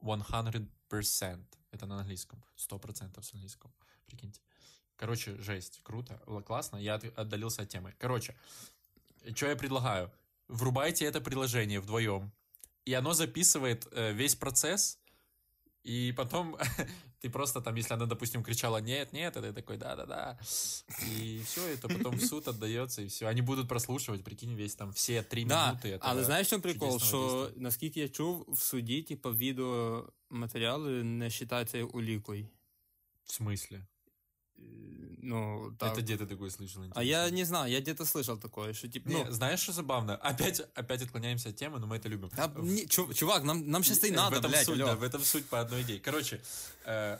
100%. 0.00 1.38
Это 1.72 1.86
на 1.86 1.98
английском. 1.98 2.42
100% 2.56 3.22
с 3.22 3.34
английского. 3.34 3.72
Прикиньте. 4.06 4.40
Короче, 4.96 5.36
жесть. 5.42 5.80
Круто. 5.82 6.20
Л- 6.28 6.42
Классно. 6.42 6.78
Я 6.78 6.94
от- 6.94 7.18
отдалился 7.18 7.62
от 7.62 7.74
темы. 7.74 7.92
Короче, 7.98 8.34
что 9.34 9.46
я 9.46 9.56
предлагаю? 9.56 10.10
Врубайте 10.50 11.04
это 11.04 11.20
приложение 11.20 11.80
вдвоем. 11.80 12.32
И 12.84 12.92
оно 12.94 13.12
записывает 13.14 13.86
э, 13.92 14.12
весь 14.12 14.34
процесс. 14.36 14.98
И 15.82 16.12
потом 16.16 16.56
ты 17.20 17.30
просто 17.30 17.60
там, 17.60 17.76
если 17.76 17.94
она, 17.94 18.06
допустим, 18.06 18.42
кричала 18.42 18.78
«нет, 18.80 19.12
нет», 19.12 19.36
это 19.36 19.48
ты 19.48 19.52
такой 19.52 19.76
«да-да-да». 19.76 20.38
И 21.08 21.40
все, 21.44 21.60
это 21.68 21.88
потом 21.88 22.16
в 22.16 22.24
суд 22.24 22.48
отдается, 22.48 23.02
и 23.02 23.06
все. 23.06 23.26
Они 23.26 23.40
будут 23.42 23.68
прослушивать, 23.68 24.24
прикинь, 24.24 24.54
весь 24.54 24.74
там 24.74 24.92
все 24.92 25.22
три 25.22 25.44
Да, 25.44 25.72
минуты. 25.72 25.88
этого 25.88 25.98
але 26.10 26.24
знаєш, 26.24 26.46
що 26.46 26.60
прикол? 26.60 26.90
чудесного 26.92 27.28
Що 27.28 27.38
действия. 27.40 27.62
наскільки 27.62 28.00
я 28.00 28.08
чув, 28.08 28.44
в 28.48 28.58
суді, 28.58 29.02
типа, 29.02 29.30
відеоматеріали 29.30 31.02
не 31.04 31.24
вважаються 31.28 31.84
улікою. 31.84 32.48
В 33.24 33.42
смысле? 33.42 33.80
ну, 35.23 35.71
так. 35.77 35.91
Это 35.93 36.01
где 36.01 36.17
ты 36.17 36.25
такое 36.25 36.49
слышал? 36.49 36.81
А 36.95 37.03
я 37.03 37.19
интересно? 37.19 37.35
не 37.35 37.43
знаю, 37.43 37.71
я 37.71 37.79
где-то 37.79 38.05
слышал 38.05 38.37
такое, 38.37 38.73
что 38.73 38.87
типа, 38.87 39.07
Не, 39.09 39.23
ну, 39.23 39.31
знаешь, 39.31 39.59
что 39.59 39.71
забавно? 39.71 40.15
Опять, 40.15 40.61
опять 40.73 41.03
отклоняемся 41.03 41.49
от 41.49 41.55
темы, 41.55 41.77
но 41.79 41.85
мы 41.85 41.97
это 41.97 42.09
любим. 42.09 42.31
да, 42.35 42.47
В- 42.47 42.63
не, 42.63 42.87
чу- 42.87 43.13
чувак, 43.13 43.43
нам, 43.43 43.69
нам 43.69 43.83
сейчас 43.83 44.03
и 44.03 44.11
в 44.11 44.15
надо, 44.15 44.37
этом 44.37 44.49
блядь, 44.49 44.65
суть, 44.65 44.79
алло. 44.79 44.87
да, 44.87 44.95
в 44.95 45.03
этом 45.03 45.21
суть 45.21 45.45
по 45.45 45.59
одной 45.59 45.83
идее. 45.83 45.99
Короче, 45.99 46.41
э, 46.85 47.19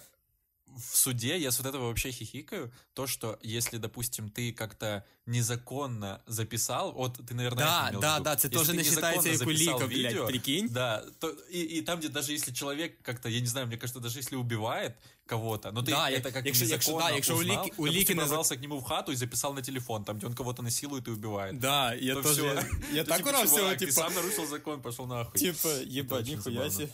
в 0.70 0.96
суде 0.96 1.38
я 1.38 1.48
с 1.50 1.58
вот 1.58 1.66
этого 1.68 1.86
вообще 1.86 2.10
хихикаю. 2.12 2.70
То, 2.92 3.06
что 3.06 3.38
если, 3.42 3.78
допустим, 3.78 4.28
ты 4.30 4.52
как-то 4.52 5.04
незаконно 5.26 6.20
записал, 6.26 6.92
вот 6.92 7.18
ты, 7.18 7.34
наверное, 7.34 7.64
это 7.64 7.72
Да, 7.72 7.88
имел 7.90 7.98
в 7.98 8.02
да, 8.02 8.14
виду. 8.14 8.24
да, 8.24 8.36
це 8.36 8.48
Если 8.48 8.58
теж 8.58 8.68
ты 8.68 8.72
не 8.72 8.78
незаконно 8.82 9.00
вважається 9.06 9.28
як 9.28 9.38
записал 9.38 9.74
уліка, 9.74 9.86
блядь, 9.86 10.02
видео, 10.12 10.26
прикинь. 10.26 10.68
Да, 10.68 11.04
то, 11.18 11.28
и, 11.54 11.60
и 11.78 11.82
там, 11.82 11.98
где 11.98 12.08
даже 12.08 12.32
если 12.34 12.52
человек 12.52 13.02
как-то, 13.02 13.28
я 13.28 13.40
не 13.40 13.46
знаю, 13.46 13.66
мне 13.66 13.76
кажется, 13.76 14.00
даже 14.00 14.18
если 14.18 14.36
убивает 14.36 14.92
кого-то, 15.26 15.72
но 15.72 15.80
ты 15.80 15.84
Да, 15.90 16.10
это 16.10 16.12
як- 16.12 16.22
как 16.34 16.46
якщо- 16.46 16.64
якщо- 16.64 16.90
незаконно 16.92 17.08
да, 17.10 17.14
якщо 17.14 17.34
узнал, 17.36 17.56
уліки- 17.64 17.74
уліки 17.76 17.94
допустим, 17.94 18.16
не 18.16 18.22
за- 18.22 18.26
пробрался 18.28 18.56
к 18.56 18.62
нему 18.62 18.78
в 18.78 18.84
хату 18.84 19.12
и 19.12 19.16
записал 19.16 19.54
на 19.54 19.62
телефон, 19.62 20.04
там, 20.04 20.16
где 20.16 20.26
он 20.26 20.34
кого-то 20.34 20.62
насилует 20.62 21.08
и 21.08 21.10
убивает. 21.10 21.58
Да, 21.58 21.94
я 21.94 22.14
То 22.14 22.22
тоже, 22.22 22.42
всё. 22.42 22.54
я, 22.54 22.66
я 22.92 23.04
То, 23.04 23.08
так 23.08 23.16
типа, 23.18 23.28
урав 23.30 23.44
всего, 23.44 23.58
чувак, 23.58 23.74
ты 23.76 23.78
типа, 23.78 23.92
сам 23.92 24.14
нарушил 24.14 24.46
закон, 24.46 24.82
пошел 24.82 25.06
нахуй. 25.06 25.40
типа, 25.40 25.68
ебать, 25.86 26.22
очень 26.22 26.36
нихуя 26.36 26.54
забавно. 26.54 26.70
себе. 26.70 26.92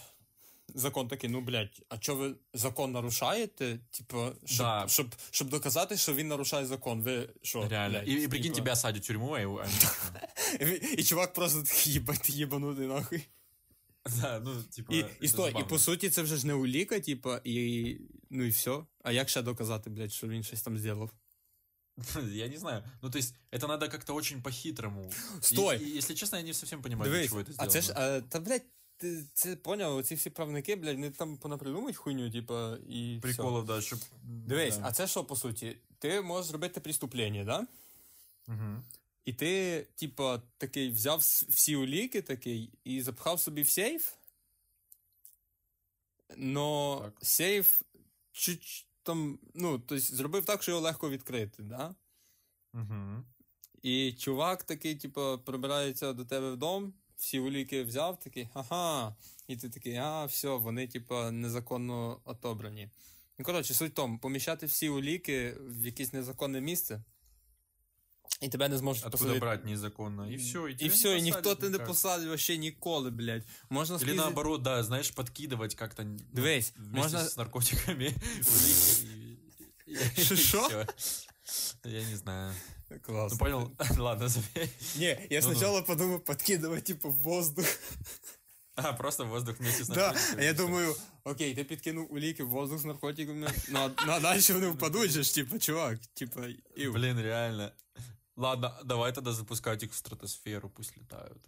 закон 0.76 1.08
такий, 1.08 1.30
ну 1.30 1.40
блядь, 1.40 1.82
а 1.88 1.98
чого 1.98 2.18
ви 2.18 2.34
закон 2.54 2.92
нарушаєте? 2.92 3.78
Типу, 3.90 4.32
щоб, 4.44 4.58
Да. 4.66 4.84
щоб, 4.88 5.14
щоб 5.30 5.48
доказати, 5.48 5.96
що 5.96 6.14
він 6.14 6.28
нарушає 6.28 6.66
закон. 6.66 7.02
Ви 7.02 7.28
що? 7.42 7.68
Реально. 7.68 7.98
блядь, 7.98 8.08
И, 8.08 8.22
и 8.24 8.28
прикинь, 8.28 8.52
типа- 8.52 8.56
тебя 8.64 8.76
садят 8.76 9.04
в 9.04 9.06
тюрьму, 9.06 9.30
а 9.32 9.40
его- 9.40 9.64
они- 10.60 10.74
І, 10.76 10.94
і 10.98 11.04
чувак 11.04 11.32
просто 11.32 11.62
такий, 11.62 11.92
їбать, 11.92 12.22
ти 12.22 12.32
їбанутий 12.32 12.86
нахуй. 12.86 13.26
Да, 14.20 14.40
ну, 14.44 14.62
типа, 14.62 14.94
І, 14.94 15.02
это 15.02 15.08
і, 15.20 15.28
стой, 15.28 15.48
і 15.48 15.52
забавно. 15.52 15.68
по 15.68 15.78
суті, 15.78 16.10
це 16.10 16.22
вже 16.22 16.36
ж 16.36 16.46
не 16.46 16.54
уліка, 16.54 17.00
типа, 17.00 17.40
і 17.44 17.96
ну 18.30 18.44
і 18.44 18.48
все. 18.48 18.84
А 19.04 19.12
як 19.12 19.28
ще 19.28 19.42
доказати, 19.42 19.90
блядь, 19.90 20.12
що 20.12 20.28
він 20.28 20.42
щось 20.42 20.62
там 20.62 20.78
зробив? 20.78 21.10
Я 22.32 22.48
не 22.48 22.58
знаю. 22.58 22.82
Ну, 23.02 23.10
то 23.10 23.18
есть, 23.18 23.34
это 23.52 23.68
надо 23.68 23.88
как-то 23.88 24.14
очень 24.14 24.42
по-хитрому. 24.42 25.12
Стой! 25.40 25.76
И- 25.76 25.84
и, 25.84 25.98
если 25.98 26.14
честно, 26.14 26.38
я 26.38 26.44
не 26.44 26.54
совсем 26.54 26.82
понимаю, 26.82 27.10
для 27.10 27.16
Дивись, 27.18 27.30
чего 27.30 27.40
это 27.40 27.50
а 27.50 27.52
сделано. 27.52 27.72
це 27.72 27.80
ж, 27.80 27.92
а, 27.96 28.20
та, 28.20 28.40
блядь, 28.40 28.62
ти 28.97 29.25
це 29.33 29.55
поняв, 29.55 29.95
оці 29.95 30.15
всі 30.15 30.29
правники, 30.29 30.75
блядь, 30.75 30.95
вони 30.95 31.11
там 31.11 31.37
понапридумують 31.37 31.97
хуйню, 31.97 32.31
типа, 32.31 32.77
і. 32.89 33.19
Приколов, 33.21 33.65
да, 33.65 33.81
щоб... 33.81 33.99
Дивись, 34.23 34.77
да. 34.77 34.83
а 34.85 34.91
це 34.91 35.07
що, 35.07 35.23
по 35.23 35.35
суті? 35.35 35.77
Ти 35.99 36.21
можеш 36.21 36.47
зробити 36.47 36.79
преступлення, 36.79 37.43
да? 37.43 37.67
Мгм. 38.47 38.83
І 39.25 39.33
ти, 39.33 39.81
типа, 39.95 40.41
такий 40.57 40.89
взяв 40.89 41.19
всі 41.49 41.75
уліки 41.75 42.21
такий 42.21 42.71
і 42.83 43.01
запхав 43.01 43.39
собі 43.39 43.61
в 43.61 43.69
сейф. 43.69 44.13
Но 46.35 46.99
Так. 46.99 47.25
сейф 47.27 47.81
чуть 48.31 48.87
там, 49.03 49.39
ну, 49.53 49.79
тобто 49.79 49.99
зробив 49.99 50.45
так, 50.45 50.63
що 50.63 50.71
його 50.71 50.83
легко 50.83 51.09
відкрити, 51.09 51.63
да? 51.63 51.95
Мгм. 52.73 53.25
І 53.81 54.13
чувак 54.13 54.63
такий, 54.63 54.95
типу, 54.95 55.39
прибирається 55.45 56.13
до 56.13 56.25
тебе 56.25 56.51
в 56.51 56.57
дом, 56.57 56.93
всі 57.17 57.39
уліки 57.39 57.83
взяв, 57.83 58.19
такий, 58.19 58.49
ага. 58.53 59.15
І 59.47 59.55
ти 59.57 59.69
такий, 59.69 59.95
а, 59.95 60.25
все, 60.25 60.49
вони, 60.49 60.87
типу, 60.87 61.15
незаконно 61.31 62.19
отобрані. 62.25 62.89
Ну, 63.39 63.45
коротше, 63.45 63.73
суть 63.73 63.91
в 63.91 63.95
тому, 63.95 64.19
поміщати 64.19 64.65
всі 64.65 64.89
уліки 64.89 65.55
в 65.59 65.85
якесь 65.85 66.13
незаконне 66.13 66.61
місце, 66.61 67.03
і 68.41 68.49
тебе 68.49 68.69
не 68.69 68.77
зможуть 68.77 69.03
Откуда 69.05 69.17
посадити. 69.17 69.39
брать 69.39 69.65
незаконно? 69.65 70.31
И 70.31 70.35
все, 70.35 70.59
и, 70.67 70.75
І 70.79 70.87
все, 70.89 71.09
не 71.13 71.17
і 71.19 71.21
ніхто 71.21 71.55
тебе 71.55 71.77
не 71.77 71.85
посадить 71.85 72.27
вообще 72.27 72.57
ніколи, 72.57 73.11
блядь. 73.11 73.43
Можна 73.69 73.95
Или 73.97 74.13
наоборот, 74.13 74.61
да, 74.61 74.83
знаешь, 74.83 75.11
подкидывать 75.13 75.75
как-то 75.75 76.03
ну, 76.03 76.19
Дивись, 76.33 76.73
вместе 76.77 76.97
можна- 77.01 77.19
с 77.29 77.37
наркотиками. 77.37 78.05
улики 78.39 79.37
и- 79.87 79.93
и- 79.93 80.21
и 80.21 80.35
шо? 80.35 80.67
всё. 80.67 80.87
Я 81.85 82.03
не 82.09 82.15
знаю. 82.17 82.53
Клас. 83.02 83.32
Ну 83.32 83.38
понял, 83.38 83.70
ладно, 83.98 84.28
забей. 84.28 84.70
Ні, 84.96 85.04
я 85.30 85.40
Ну-ну. 85.40 85.42
спочатку 85.54 85.86
подумав 85.86 86.24
подкидувати, 86.24 86.82
типу, 86.82 87.08
в 87.10 87.14
воздух. 87.14 87.66
А, 88.74 88.92
просто 88.92 89.24
воздух 89.26 89.60
вместе 89.60 89.84
с 89.84 89.88
Да, 89.88 89.94
наркотиками. 90.12 90.40
а 90.40 90.44
я 90.44 90.50
и 90.50 90.52
всё. 90.52 90.56
думаю, 90.56 90.96
окей, 91.24 91.54
ти 91.54 91.64
підкинув 91.64 92.12
уліки 92.14 92.44
в 92.44 92.48
воздух 92.48 92.78
з 92.78 92.84
наркотиками, 92.84 93.50
ну 93.68 93.78
а, 93.78 93.88
ну, 94.06 94.12
а 94.12 94.20
далі 94.20 94.40
вони 94.52 94.66
впадуть 94.68 95.10
же 95.10 95.22
ж, 95.22 95.34
типу, 95.34 95.58
чувак, 95.58 95.98
типу, 96.14 96.40
іу. 96.76 96.92
Блин, 96.92 97.20
реально. 97.20 97.72
Ладно, 98.36 98.80
давай 98.84 99.12
тогда 99.14 99.32
запускать 99.32 99.82
их 99.82 99.92
в 99.92 99.94
стратосферу, 99.94 100.70
пусть 100.70 100.96
летают. 100.98 101.42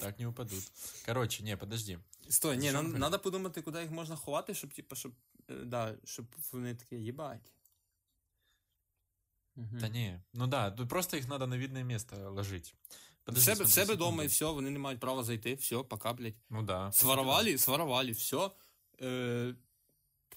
Так 0.00 0.18
не 0.18 0.26
упадут. 0.26 0.64
Короче, 1.06 1.42
не, 1.42 1.56
подожди. 1.56 1.98
Стой, 2.28 2.56
ні, 2.56 2.66
Що 2.68 2.72
нам 2.82 2.92
ви? 2.92 2.98
треба 2.98 3.18
подумати, 3.18 3.62
куди 3.62 3.80
їх 3.80 3.90
можна 3.90 4.16
ховати, 4.16 4.54
щоб, 4.54 4.74
типу, 4.74 4.96
щоб, 4.96 5.12
е, 5.50 5.54
да, 5.64 5.94
щоб 6.04 6.26
вони 6.52 6.74
такі, 6.74 6.96
їбать. 6.96 7.52
Мгм. 9.55 9.79
Да 9.79 9.89
не, 9.89 10.23
ну 10.33 10.47
да, 10.47 10.71
просто 10.71 11.17
их 11.17 11.27
надо 11.27 11.47
на 11.47 11.57
видное 11.57 11.83
место 11.83 12.29
ложить. 12.29 12.75
В 13.23 13.25
Подожди, 13.25 13.51
себе, 13.55 13.65
в 13.65 13.69
себе 13.69 13.85
секунду. 13.85 14.05
дома 14.05 14.23
і 14.23 14.27
все, 14.27 14.45
вони 14.45 14.69
не 14.69 14.79
мають 14.79 14.99
права 14.99 15.23
зайти, 15.23 15.55
все, 15.55 15.83
пока, 15.83 16.13
блядь. 16.13 16.35
Ну 16.49 16.61
да. 16.63 16.91
Своровали, 16.91 17.57
своровали, 17.57 18.11
все. 18.11 18.51
Е, 19.01 19.55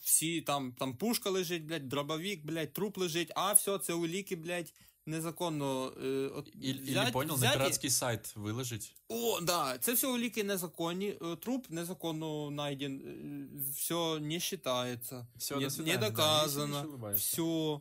всі 0.00 0.40
там, 0.40 0.72
там 0.72 0.96
пушка 0.96 1.30
лежить, 1.30 1.64
блядь, 1.64 1.88
дробовик, 1.88 2.44
блядь, 2.44 2.72
труп 2.72 2.98
лежить, 2.98 3.32
а 3.34 3.52
все, 3.52 3.78
це 3.78 3.92
уліки, 3.92 4.36
блядь, 4.36 4.72
незаконно. 5.06 5.92
Е, 6.04 6.28
от, 6.28 6.48
или 6.64 6.82
взять- 6.82 7.12
понял, 7.12 7.28
на 7.30 7.34
взяті- 7.36 7.58
пиратский 7.58 7.90
сайт 7.90 8.36
выложить. 8.36 8.92
О, 9.08 9.40
да, 9.40 9.78
це 9.78 9.92
все 9.92 10.06
уліки 10.06 10.44
незаконні, 10.44 11.16
е, 11.22 11.36
труп 11.36 11.66
незаконно 11.70 12.50
найден, 12.50 13.00
е, 13.00 13.70
все 13.72 14.18
не 14.20 14.40
считается, 14.40 15.26
Все, 15.36 15.56
не, 15.56 15.68
не 15.84 15.96
да, 15.96 16.08
доказано, 16.10 16.76
если 16.76 16.90
не 17.12 17.78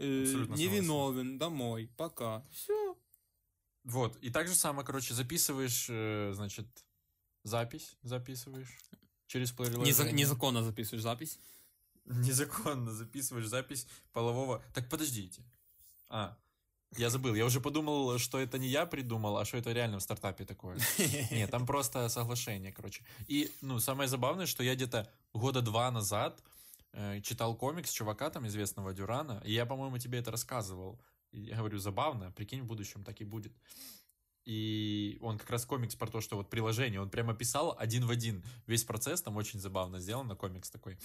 все, 0.00 0.22
Абсолютно 0.22 0.54
невиновен, 0.54 1.38
домой, 1.38 1.90
пока, 1.96 2.44
все. 2.50 2.96
Вот, 3.84 4.16
и 4.22 4.30
так 4.30 4.48
же 4.48 4.54
самое, 4.54 4.86
короче, 4.86 5.14
записываешь, 5.14 5.86
э, 5.88 6.32
значит, 6.34 6.66
запись 7.44 7.96
записываешь 8.02 8.78
через 9.26 9.52
приложение. 9.52 10.12
Незаконно 10.12 10.62
записуєш 10.64 11.02
запись. 11.02 11.38
Незаконно 12.04 12.92
записываешь 12.92 13.46
запись 13.46 13.86
полового... 14.12 14.62
Так 14.72 14.88
подождите. 14.88 15.42
А, 16.08 16.36
я 16.96 17.10
забыл. 17.10 17.34
Я 17.34 17.44
уже 17.44 17.60
подумал, 17.60 18.18
что 18.18 18.38
это 18.38 18.58
не 18.58 18.68
я 18.68 18.86
придумал, 18.86 19.36
а 19.36 19.44
что 19.44 19.56
это 19.56 19.72
реально 19.72 19.98
в 19.98 20.02
стартапе 20.02 20.44
такое. 20.44 20.78
Нет, 21.30 21.50
там 21.50 21.66
просто 21.66 22.08
соглашение, 22.08 22.72
короче. 22.72 23.04
И, 23.28 23.50
ну, 23.60 23.80
самое 23.80 24.08
забавное, 24.08 24.46
что 24.46 24.62
я 24.62 24.74
где-то 24.74 25.08
года 25.32 25.62
два 25.62 25.90
назад 25.90 26.42
э, 26.42 26.59
читал 27.22 27.56
комикс 27.56 27.90
чувака 27.92 28.30
там 28.30 28.46
известного 28.46 28.92
Дюрана, 28.92 29.42
и 29.44 29.52
я, 29.52 29.66
по-моему, 29.66 29.98
тебе 29.98 30.18
это 30.18 30.30
рассказывал. 30.30 31.00
И 31.30 31.40
я 31.42 31.56
говорю, 31.56 31.78
забавно, 31.78 32.32
прикинь, 32.32 32.62
в 32.62 32.66
будущем 32.66 33.04
так 33.04 33.20
и 33.20 33.24
будет. 33.24 33.52
И 34.44 35.18
он 35.20 35.38
как 35.38 35.50
раз 35.50 35.64
комикс 35.64 35.94
про 35.94 36.10
то, 36.10 36.20
что 36.20 36.36
вот 36.36 36.50
приложение, 36.50 37.00
он 37.00 37.10
прямо 37.10 37.34
писал 37.34 37.76
один 37.78 38.06
в 38.06 38.10
один. 38.10 38.42
Весь 38.66 38.84
процесс 38.84 39.22
там 39.22 39.36
очень 39.36 39.60
забавно 39.60 40.00
сделано, 40.00 40.34
комикс 40.34 40.70
такой. 40.70 40.98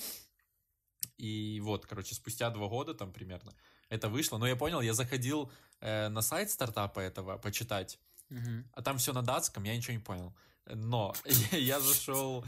И 1.17 1.61
вот, 1.63 1.85
короче, 1.85 2.15
спустя 2.15 2.49
два 2.49 2.67
года 2.67 2.93
там 2.93 3.11
примерно 3.13 3.53
это 3.89 4.09
вышло. 4.09 4.37
Но 4.37 4.47
я 4.47 4.55
понял, 4.55 4.81
я 4.81 4.93
заходил 4.93 5.51
э, 5.79 6.09
на 6.09 6.21
сайт 6.21 6.49
стартапа 6.49 6.99
этого 6.99 7.37
почитать, 7.37 7.99
Мгм. 8.29 8.67
а 8.73 8.81
там 8.81 8.97
все 8.97 9.13
на 9.13 9.21
датском, 9.21 9.63
я 9.63 9.75
ничего 9.75 9.93
не 9.93 10.03
понял. 10.03 10.35
Но 10.67 11.13
я, 11.51 11.79
зашел... 11.79 12.43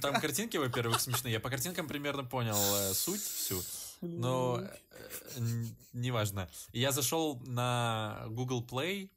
Там 0.00 0.20
картинки, 0.20 0.56
во-первых, 0.56 1.00
смешные. 1.00 1.34
Я 1.34 1.40
по 1.40 1.50
картинкам 1.50 1.86
примерно 1.86 2.24
понял 2.24 2.56
э, 2.56 2.94
суть 2.94 3.20
всю. 3.20 3.62
Но 4.00 4.60
э, 4.60 5.40
неважно. 5.92 6.48
Я 6.72 6.90
зашел 6.90 7.40
на 7.46 8.24
Google 8.28 8.64
Play 8.64 9.10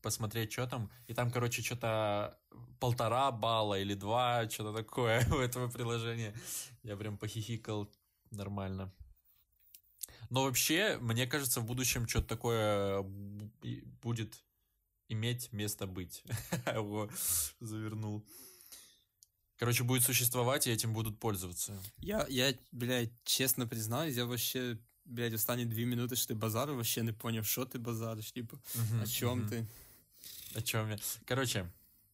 посмотреть, 0.00 0.52
что 0.52 0.66
там. 0.66 0.90
И 1.08 1.14
там, 1.14 1.30
короче, 1.30 1.62
что-то 1.62 2.38
полтора 2.80 3.30
балла 3.32 3.78
или 3.78 3.94
два, 3.94 4.48
что-то 4.48 4.72
такое 4.72 5.26
у 5.32 5.36
этого 5.36 5.68
приложения. 5.68 6.34
Я 6.82 6.96
прям 6.96 7.18
похихикал 7.18 7.90
нормально. 8.30 8.92
Но 10.30 10.44
вообще, 10.44 10.98
мне 11.00 11.26
кажется, 11.26 11.60
в 11.60 11.66
будущем 11.66 12.08
что-то 12.08 12.28
такое 12.28 13.02
будет 14.02 14.42
иметь 15.13 15.51
место 15.53 15.85
быть. 15.87 16.23
Его 16.75 17.09
завернул. 17.59 18.23
Короче, 19.57 19.83
будет 19.83 20.03
существовать, 20.03 20.67
и 20.67 20.71
этим 20.71 20.93
будут 20.93 21.19
пользоваться. 21.19 21.73
Я, 21.97 22.25
я, 22.29 22.53
блядь, 22.71 23.11
чесно 23.23 23.67
признаюсь, 23.67 24.15
я 24.15 24.25
вообще, 24.25 24.77
блядь, 25.05 25.33
останні 25.33 25.65
дві 25.65 25.85
минути, 25.85 26.15
що 26.15 26.27
ти 26.27 26.33
базарив, 26.33 26.75
вообще 26.75 27.03
не 27.03 27.13
поняв, 27.13 27.45
що 27.45 27.65
ти 27.65 27.77
базариш, 27.77 28.31
типу, 28.31 28.59
о 29.03 29.07
чому 29.07 29.35
Мгм. 29.41 29.49
ти. 29.49 29.67
О 30.55 30.61
чем 30.61 30.89
я? 30.89 30.97
Короче, 31.27 31.69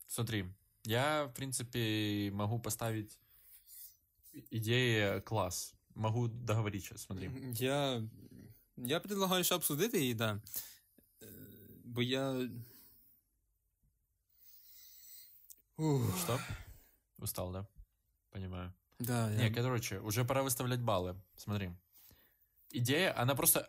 смотри, 0.08 0.46
я, 0.86 1.24
в 1.25 1.34
принципе, 1.34 2.32
могу 2.34 2.60
поставить 2.60 3.20
идеи 4.51 5.22
класс. 5.22 5.74
Могу 5.96 6.27
договорить 6.27 6.84
сейчас, 6.84 7.01
смотри. 7.01 7.32
Я, 7.60 8.03
я 8.77 9.00
предлагаю 9.00 9.44
ще 9.44 9.55
обсудити 9.55 10.00
її, 10.00 10.13
да. 10.13 10.41
Е, 11.24 11.27
Бо 11.84 12.01
я... 12.01 12.50
Ух, 15.80 16.14
Что? 16.18 16.38
Устал, 17.16 17.52
да? 17.52 17.66
Понимаю. 18.30 18.75
да, 18.99 19.30
Не, 19.30 19.49
я... 19.49 19.54
короче, 19.54 19.99
уже 20.00 20.26
пора 20.26 20.42
выставлять 20.42 20.80
баллы. 20.80 21.16
Смотри. 21.37 21.70
Идея, 22.70 23.18
она 23.18 23.34
просто... 23.34 23.66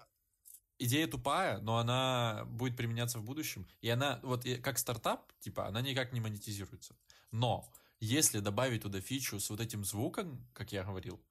Идея 0.77 1.07
тупая, 1.07 1.59
но 1.59 1.77
она 1.77 2.43
будет 2.47 2.75
применяться 2.75 3.19
в 3.19 3.23
будущем. 3.23 3.65
И 3.79 3.89
она, 3.89 4.19
вот 4.23 4.45
как 4.61 4.77
стартап, 4.77 5.31
типа, 5.39 5.67
она 5.67 5.79
никак 5.81 6.11
не 6.11 6.19
монетизируется. 6.19 6.97
Но 7.31 7.71
если 8.01 8.39
добавить 8.39 8.81
туда 8.81 8.99
фичу 8.99 9.39
с 9.39 9.49
вот 9.49 9.61
этим 9.61 9.85
звуком, 9.85 10.45
как 10.53 10.73
я 10.73 10.83
говорил, 10.83 11.21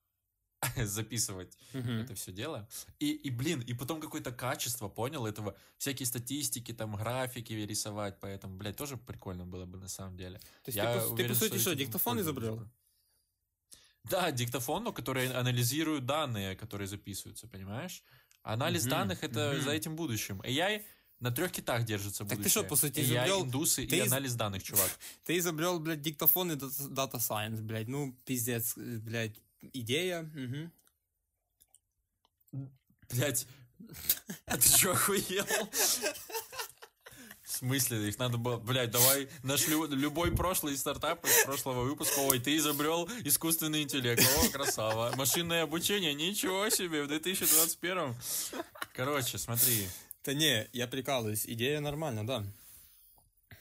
записывать 0.85 1.57
Мгм. 1.73 2.01
это 2.03 2.15
все 2.15 2.33
дело. 2.33 2.69
И, 2.99 3.11
и, 3.13 3.31
блин, 3.31 3.61
и 3.61 3.75
потом 3.75 4.01
какое-то 4.01 4.31
качество, 4.33 4.89
понял, 4.89 5.27
этого, 5.27 5.55
всякие 5.79 6.07
статистики, 6.07 6.73
там, 6.73 6.97
графики 6.97 7.53
рисовать, 7.53 8.19
поэтому, 8.21 8.57
блядь, 8.57 8.77
тоже 8.77 8.97
прикольно 8.97 9.47
было 9.47 9.65
бы 9.65 9.79
на 9.79 9.89
самом 9.89 10.17
деле. 10.17 10.41
Тобто 10.65 10.81
Я 10.81 10.93
ти, 10.93 10.99
по, 11.01 11.05
ти, 11.07 11.13
уверен, 11.13 11.29
по 11.29 11.35
суті, 11.35 11.59
что 11.59 11.75
диктофон 11.75 12.19
изобрел? 12.21 12.69
Да, 14.05 14.31
диктофон, 14.31 14.85
но 14.85 14.93
который 14.93 15.31
анализирует 15.33 16.07
данные, 16.07 16.57
которые 16.57 16.87
записываются, 16.87 17.47
понимаешь? 17.49 18.03
Анализ 18.43 18.83
Мгм, 18.83 18.91
данных 18.91 19.25
это 19.25 19.53
мгм. 19.55 19.63
за 19.63 19.71
этим 19.71 19.97
будущим. 19.97 20.41
AI 20.43 20.83
на 21.21 21.31
трех 21.31 21.53
китах 21.53 21.85
держится 21.85 22.25
Так 22.25 22.31
ты 22.31 22.37
будущее. 22.37 22.51
что, 22.51 22.65
по 22.69 22.77
сути, 22.77 23.01
Я, 23.01 23.27
изобрел- 23.27 23.43
индусы 23.45 23.87
ты 23.87 23.97
и 23.97 24.01
из- 24.01 24.13
анализ 24.13 24.35
данных, 24.35 24.63
чувак. 24.63 24.91
Ты 25.25 25.37
изобрел, 25.39 25.79
блядь, 25.81 26.01
диктофон 26.03 26.53
и 26.53 26.55
дата- 26.57 26.89
дата 26.89 27.19
сайенс, 27.19 27.61
блядь. 27.61 27.89
Ну, 27.89 28.13
пиздец, 28.25 28.75
блядь. 28.77 29.37
Идея. 29.73 30.23
мгм. 30.23 30.73
Блять, 33.11 33.47
а 34.47 34.57
ты 34.57 34.69
что, 34.69 34.93
охуел? 34.93 35.45
В 37.43 37.51
смысле, 37.53 38.09
их 38.09 38.19
надо 38.19 38.39
было, 38.39 38.57
блядь, 38.59 38.91
давай 38.91 39.29
наш 39.43 39.67
лю- 39.67 39.87
любой 39.89 40.35
прошлый 40.35 40.77
стартап 40.77 41.25
из 41.25 41.45
прошлого 41.45 41.83
выпуска. 41.83 42.21
Ой, 42.21 42.39
ты 42.39 42.57
изобрел 42.57 43.09
искусственный 43.25 43.83
интеллект. 43.83 44.23
О, 44.39 44.49
красава. 44.51 45.13
Машинное 45.17 45.65
обучение, 45.65 46.15
ничего 46.15 46.69
себе, 46.71 47.03
в 47.03 47.09
2021. 47.09 48.15
Короче, 48.95 49.37
смотри. 49.39 49.89
Да 50.25 50.33
не, 50.33 50.69
я 50.73 50.87
прикалываюсь. 50.87 51.45
Идея 51.47 51.81
нормальная, 51.81 52.25
да. 52.25 52.45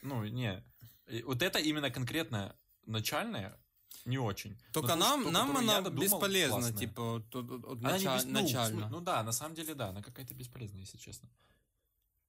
Ну, 0.02 0.24
не. 0.24 0.62
Вот 1.24 1.42
это 1.42 1.58
именно 1.58 1.90
конкретно 1.90 2.54
начальное 2.86 3.58
не 4.04 4.18
очень. 4.18 4.56
Только 4.72 4.94
Но 4.94 4.94
ту, 4.94 5.00
нам, 5.00 5.20
что- 5.22 5.30
нам 5.30 5.56
она 5.56 5.80
додумал, 5.80 6.02
бесполезна, 6.04 6.56
классная. 6.60 6.78
типа, 6.78 7.02
вот, 7.02 7.34
вот- 7.34 7.64
вот 7.66 7.78
Она 7.84 7.98
не 7.98 8.04
нача- 8.04 8.24
ну, 8.26 8.30
в 8.40 8.42
начально. 8.42 8.88
Ну, 8.88 9.00
да, 9.00 9.22
на 9.22 9.32
самом 9.32 9.54
деле, 9.54 9.74
да, 9.74 9.88
она 9.88 10.02
какая-то 10.02 10.34
бесполезная, 10.34 10.80
если 10.80 10.98
честно. 10.98 11.28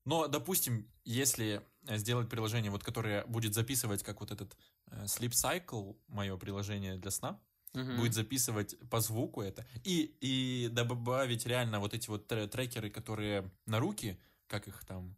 Но, 0.06 0.28
допустим, 0.28 0.88
если 1.06 1.62
сделать 1.84 2.28
приложение, 2.30 2.72
вот, 2.72 2.84
которое 2.84 3.24
будет 3.25 3.54
записывать, 3.54 4.04
как 4.04 4.20
вот 4.20 4.32
этот 4.32 4.58
э, 4.88 5.06
Sleep 5.06 5.32
Cycle, 5.32 5.96
мое 6.08 6.36
приложение 6.38 6.98
для 6.98 7.12
сна, 7.12 7.40
Мгм. 7.74 7.98
будет 7.98 8.13
записывать 8.13 8.75
по 8.90 9.00
звуку 9.00 9.42
это, 9.42 9.66
и, 9.86 10.18
и 10.20 10.68
добавить 10.70 11.46
реально 11.46 11.80
вот 11.80 11.94
эти 11.94 12.10
вот 12.10 12.28
тре- 12.28 12.48
трекеры, 12.48 12.90
которые 12.90 13.50
на 13.66 13.80
руки, 13.80 14.20
как 14.48 14.68
их 14.68 14.84
там, 14.86 15.16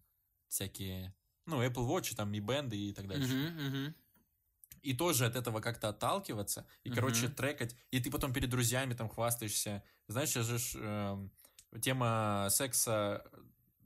всякие, 0.49 1.15
ну, 1.47 1.63
Apple 1.63 1.87
Watch, 1.87 2.13
там, 2.15 2.31
Mi 2.31 2.39
Band 2.39 2.75
и 2.75 2.93
так 2.93 3.07
дальше. 3.07 3.33
Мгм, 3.33 3.65
мгм. 3.67 3.95
И 4.83 4.93
тоже 4.93 5.25
от 5.25 5.35
этого 5.35 5.61
как-то 5.61 5.89
отталкиваться, 5.89 6.67
и, 6.83 6.89
Мгм. 6.89 6.95
короче, 6.95 7.29
трекать, 7.29 7.75
и 7.91 7.99
ты 7.99 8.11
потом 8.11 8.33
перед 8.33 8.49
друзьями 8.49 8.93
там 8.93 9.09
хвастаешься. 9.09 9.81
Знаешь, 10.07 10.33
же 10.33 10.57
эм, 10.79 11.31
тема 11.81 12.47
секса 12.49 13.25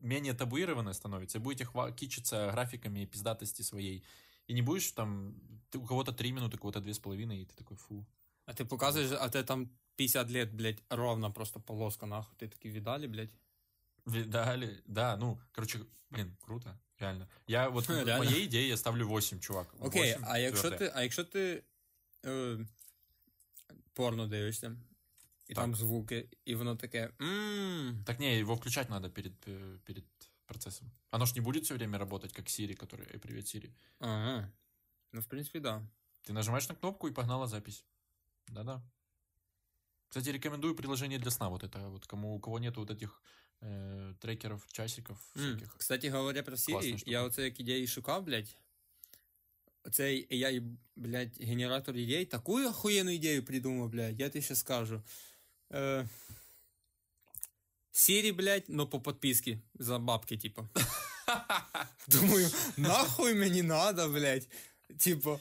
менее 0.02 0.34
табуированная 0.34 0.94
становится, 0.94 1.38
и 1.38 1.42
будете 1.42 1.66
хва- 1.66 1.92
кичиться 1.94 2.50
графиками 2.52 3.06
пиздатости 3.06 3.62
своей. 3.62 4.04
И 4.48 4.54
не 4.54 4.62
будешь 4.62 4.92
там, 4.92 5.36
ты, 5.70 5.78
у 5.78 5.86
кого-то 5.86 6.12
три 6.12 6.32
минуты, 6.32 6.58
у 6.58 6.60
кого-то 6.60 6.80
две 6.82 6.94
с 6.94 7.00
половиной, 7.00 7.42
и 7.42 7.46
ты 7.46 7.56
такой, 7.56 7.78
фу. 7.78 8.06
А 8.46 8.54
ты 8.54 8.66
показываешь, 8.66 9.12
а 9.12 9.30
ты 9.30 9.44
там 9.44 9.70
50 9.98 10.30
лет, 10.30 10.54
блядь, 10.54 10.84
ровно 10.90 11.30
просто 11.32 11.60
полоска, 11.60 12.06
нахуй. 12.06 12.36
Ты 12.38 12.48
такие 12.48 12.74
видали, 12.74 13.08
блядь? 13.08 13.32
Видали? 14.06 14.82
Да, 14.86 15.18
ну, 15.18 15.40
короче, 15.52 15.86
блин, 16.10 16.38
круто, 16.42 16.80
реально. 16.99 17.29
Я 17.47 17.69
вот, 17.69 17.89
в 17.89 17.91
Реально. 17.91 18.19
моей 18.19 18.47
идее 18.47 18.69
я 18.69 18.77
ставлю 18.77 19.07
8, 19.09 19.41
чувак. 19.41 19.75
Окей, 19.81 20.03
8 20.03 20.25
а 20.27 20.39
якщо 20.39 20.69
твёрдое. 20.69 20.79
ти, 20.79 20.93
а 20.95 21.03
якщо 21.03 21.25
ти 21.25 21.63
е, 22.25 22.59
порно 23.93 24.27
дивишся, 24.27 24.77
і 25.49 25.55
Так. 25.55 25.65
там 25.65 25.75
звуки, 25.75 26.29
і 26.45 26.55
воно 26.55 26.77
таке. 26.77 27.11
Мм, 27.19 28.05
Так 28.07 28.21
не, 28.21 28.39
его 28.41 28.55
включать 28.55 28.91
надо 28.91 29.11
перед, 29.11 29.33
э, 29.47 29.79
перед 29.85 30.05
процессом. 30.47 30.91
Оно 31.11 31.27
ж 31.27 31.35
не 31.35 31.41
будет 31.41 31.65
все 31.65 31.75
время 31.75 31.99
работать, 31.99 32.33
как 32.33 32.47
Siri, 32.47 32.75
который... 32.77 33.07
Эй, 33.15 33.19
привет, 33.19 33.45
Siri. 33.45 33.71
ага. 33.99 34.51
Ну, 35.13 35.21
в 35.21 35.25
принципі, 35.25 35.61
да. 35.61 35.83
Ты 36.29 36.33
нажимаешь 36.33 36.69
на 36.69 36.75
кнопку 36.75 37.09
и 37.09 37.13
погнала 37.13 37.47
запись. 37.47 37.85
Да-да. 38.49 38.83
Кстати, 40.09 40.33
рекомендую 40.33 40.75
приложение 40.77 41.19
для 41.19 41.31
сна. 41.31 41.49
Вот 41.49 41.65
это 41.65 41.89
вот 41.91 42.07
кому 42.07 42.35
у 42.35 42.41
кого 42.41 42.59
нету 42.59 42.81
вот 42.81 42.91
этих 42.91 43.23
э, 43.63 44.15
трекеров, 44.19 44.67
часиков 44.73 45.19
М, 45.37 45.43
всяких. 45.57 45.77
Кстати, 45.79 46.11
говоря 46.11 46.43
про 46.43 46.53
Класна 46.57 46.75
Siri, 46.77 46.97
штука. 46.99 47.11
я 47.11 47.23
оце 47.23 47.43
як 47.45 47.61
ідеї 47.61 47.87
шукав, 47.87 48.23
блядь. 48.23 48.57
Оцей 49.85 50.27
AI, 50.31 50.77
блядь, 50.97 51.41
генератор 51.41 51.97
ідей, 51.97 52.25
таку 52.25 52.61
охуєнну 52.65 53.11
ідею 53.11 53.45
придумав, 53.45 53.89
блядь, 53.89 54.21
я 54.21 54.29
тобі 54.29 54.45
ще 54.45 54.55
скажу. 54.55 55.03
Е, 55.73 56.09
Siri, 57.93 58.33
блядь, 58.33 58.69
но 58.69 58.87
по 58.87 59.01
подписке 59.01 59.59
за 59.75 59.99
бабки, 59.99 60.37
типа. 60.39 60.69
Думаю, 62.09 62.51
нахуй 62.77 63.35
мені 63.35 63.63
надо, 63.63 64.09
блядь. 64.09 64.49
Типа, 64.99 65.41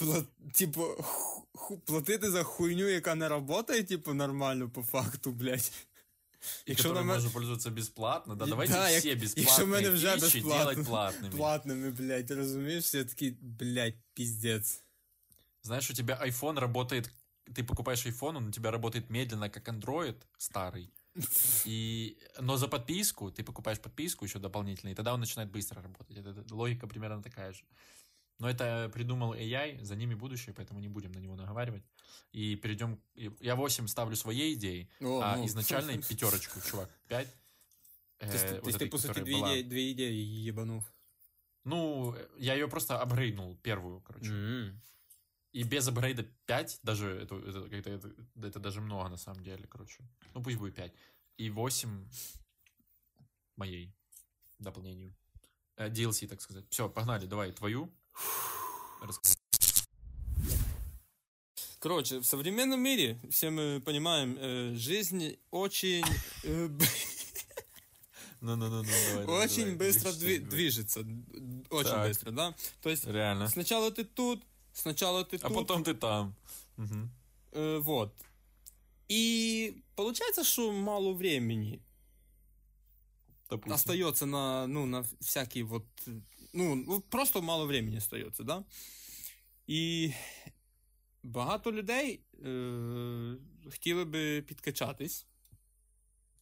пла- 0.00 0.26
типа, 0.52 0.94
ху- 1.02 1.46
ху- 1.54 1.78
платити 1.78 2.30
за 2.30 2.42
хуйню, 2.42 2.88
яка 2.88 3.14
не 3.14 3.28
работає, 3.28 3.82
типу, 3.84 4.14
нормально 4.14 4.70
по 4.70 4.82
факту, 4.82 5.32
блядь. 5.32 5.72
И 6.66 6.70
Якщо 6.70 6.88
на 6.88 6.94
которым 6.94 7.06
мене 7.06 7.14
можно 7.14 7.30
пользоваться 7.30 7.70
бесплатно. 7.70 8.34
Да, 8.36 8.44
И- 8.44 8.48
давайте 8.48 8.72
да, 8.72 8.90
як- 8.90 9.00
все 9.00 9.08
якщо 9.08 9.28
в 9.28 9.46
бесплатные 9.46 9.66
мене 9.66 9.90
вже 9.90 10.14
фичи 10.14 10.24
безплатно. 10.24 10.58
делать 10.74 10.78
платными. 10.78 11.36
платними, 11.36 11.90
блядь, 11.90 12.30
розумієш? 12.30 12.94
Я 12.94 13.04
такий, 13.04 13.30
блядь, 13.40 13.94
піздець. 14.14 14.82
Знаешь, 15.62 15.90
у 15.90 15.94
тебя 15.94 16.20
iPhone 16.24 16.58
работает... 16.58 17.10
Ты 17.54 17.62
покупаешь 17.64 18.06
iPhone, 18.06 18.36
он 18.36 18.46
у 18.48 18.50
тебя 18.50 18.70
работает 18.70 19.10
медленно, 19.10 19.50
как 19.50 19.68
Android 19.68 20.14
старый. 20.38 20.88
И, 21.66 22.16
но 22.40 22.56
за 22.56 22.68
подписку, 22.68 23.30
ты 23.30 23.42
покупаешь 23.42 23.78
подписку 23.80 24.24
еще 24.24 24.38
дополнительно, 24.38 24.90
и 24.90 24.94
тогда 24.94 25.14
он 25.14 25.20
начинает 25.20 25.50
быстро 25.50 25.82
работать. 25.82 26.16
Это, 26.16 26.30
это 26.30 26.54
логика 26.54 26.86
примерно 26.86 27.22
такая 27.22 27.52
же. 27.52 27.64
Но 28.40 28.50
это 28.50 28.90
придумал 28.92 29.34
AI, 29.34 29.82
за 29.82 29.96
ними 29.96 30.14
будущее, 30.14 30.54
поэтому 30.54 30.80
не 30.80 30.88
будем 30.88 31.12
на 31.12 31.18
него 31.20 31.36
наговаривать. 31.36 31.82
И 32.32 32.56
перейдем... 32.56 33.00
и 33.14 33.30
Я 33.40 33.54
8 33.54 33.88
ставлю 33.88 34.16
своей 34.16 34.54
идеей, 34.54 34.90
О, 35.00 35.20
а 35.22 35.36
ну. 35.36 35.46
изначальной 35.46 36.02
пятерочку, 36.02 36.60
чувак. 36.60 36.90
5. 37.08 37.28
Тобто, 38.18 38.60
тобто 38.62 38.78
ти, 38.78 38.86
по 38.86 38.98
суті, 38.98 39.20
дві 39.20 39.38
ідеї, 39.38 39.62
дві 39.62 39.82
ідеї 39.90 40.42
їбанув. 40.42 40.84
Ну, 41.64 42.14
я 42.38 42.54
ее 42.54 42.68
просто 42.68 42.94
апгрейднул, 42.94 43.56
первую, 43.56 44.00
короче. 44.00 44.32
М. 44.32 44.80
И 45.54 45.64
без 45.64 45.88
апгрейда 45.88 46.24
5, 46.44 46.80
даже 46.82 47.06
это, 47.06 47.34
это, 47.34 47.68
это, 47.70 47.90
это- 47.90 48.46
это 48.46 48.60
даже 48.60 48.80
много 48.80 49.08
на 49.08 49.16
самом 49.16 49.42
деле, 49.42 49.66
короче. 49.66 50.04
Ну 50.34 50.42
пусть 50.42 50.58
будет 50.58 50.74
5. 50.74 50.92
И 51.38 51.50
8 51.50 52.08
моей 53.56 53.92
дополнению. 54.58 55.14
Э, 55.76 55.88
DLC, 55.90 56.26
так 56.26 56.40
сказать. 56.40 56.64
Все, 56.70 56.88
погнали, 56.88 57.26
давай 57.26 57.52
твою. 57.52 57.90
Короче, 61.79 62.19
в 62.19 62.25
современном 62.25 62.79
мире, 62.79 63.19
все 63.31 63.49
мы 63.49 63.81
понимаем, 63.83 64.37
э, 64.39 64.73
жизнь 64.75 65.37
очень... 65.49 66.03
э, 66.43 66.67
б- 66.69 66.85
Ну-ну-ну, 68.41 68.83
давай, 68.83 69.25
давай, 69.25 69.45
очень 69.45 69.63
давай. 69.63 69.75
быстро 69.77 70.09
дви- 70.11 70.39
движется. 70.47 70.99
Очень 71.71 71.89
Так. 71.89 72.07
быстро, 72.07 72.31
да? 72.31 72.55
То 72.81 72.89
есть 72.91 73.05
Реально. 73.05 73.47
сначала 73.47 73.89
ты 73.91 74.03
тут, 74.03 74.43
сначала 74.73 75.25
ты 75.25 75.37
А 75.37 75.47
тут. 75.47 75.57
потом 75.57 75.83
ты 75.83 75.95
там. 75.95 76.35
Мгм. 76.77 77.09
э, 77.53 77.79
вот. 77.79 78.13
И 79.07 79.81
получается, 79.95 80.43
что 80.43 80.71
мало 80.71 81.13
времени 81.13 81.81
Допустим. 83.49 83.73
остается 83.73 84.25
на, 84.27 84.67
ну, 84.67 84.85
на 84.85 85.03
всякие 85.19 85.63
вот, 85.63 85.85
ну, 86.52 86.74
ну, 86.74 87.00
просто 87.00 87.42
мало 87.42 87.66
времени 87.66 87.96
остается, 87.96 88.44
да? 88.44 88.64
І 89.66 90.12
багато 91.22 91.72
людей 91.72 92.20
е, 92.44 93.36
хотіли 93.70 94.04
би 94.04 94.42
підкачатись. 94.42 95.26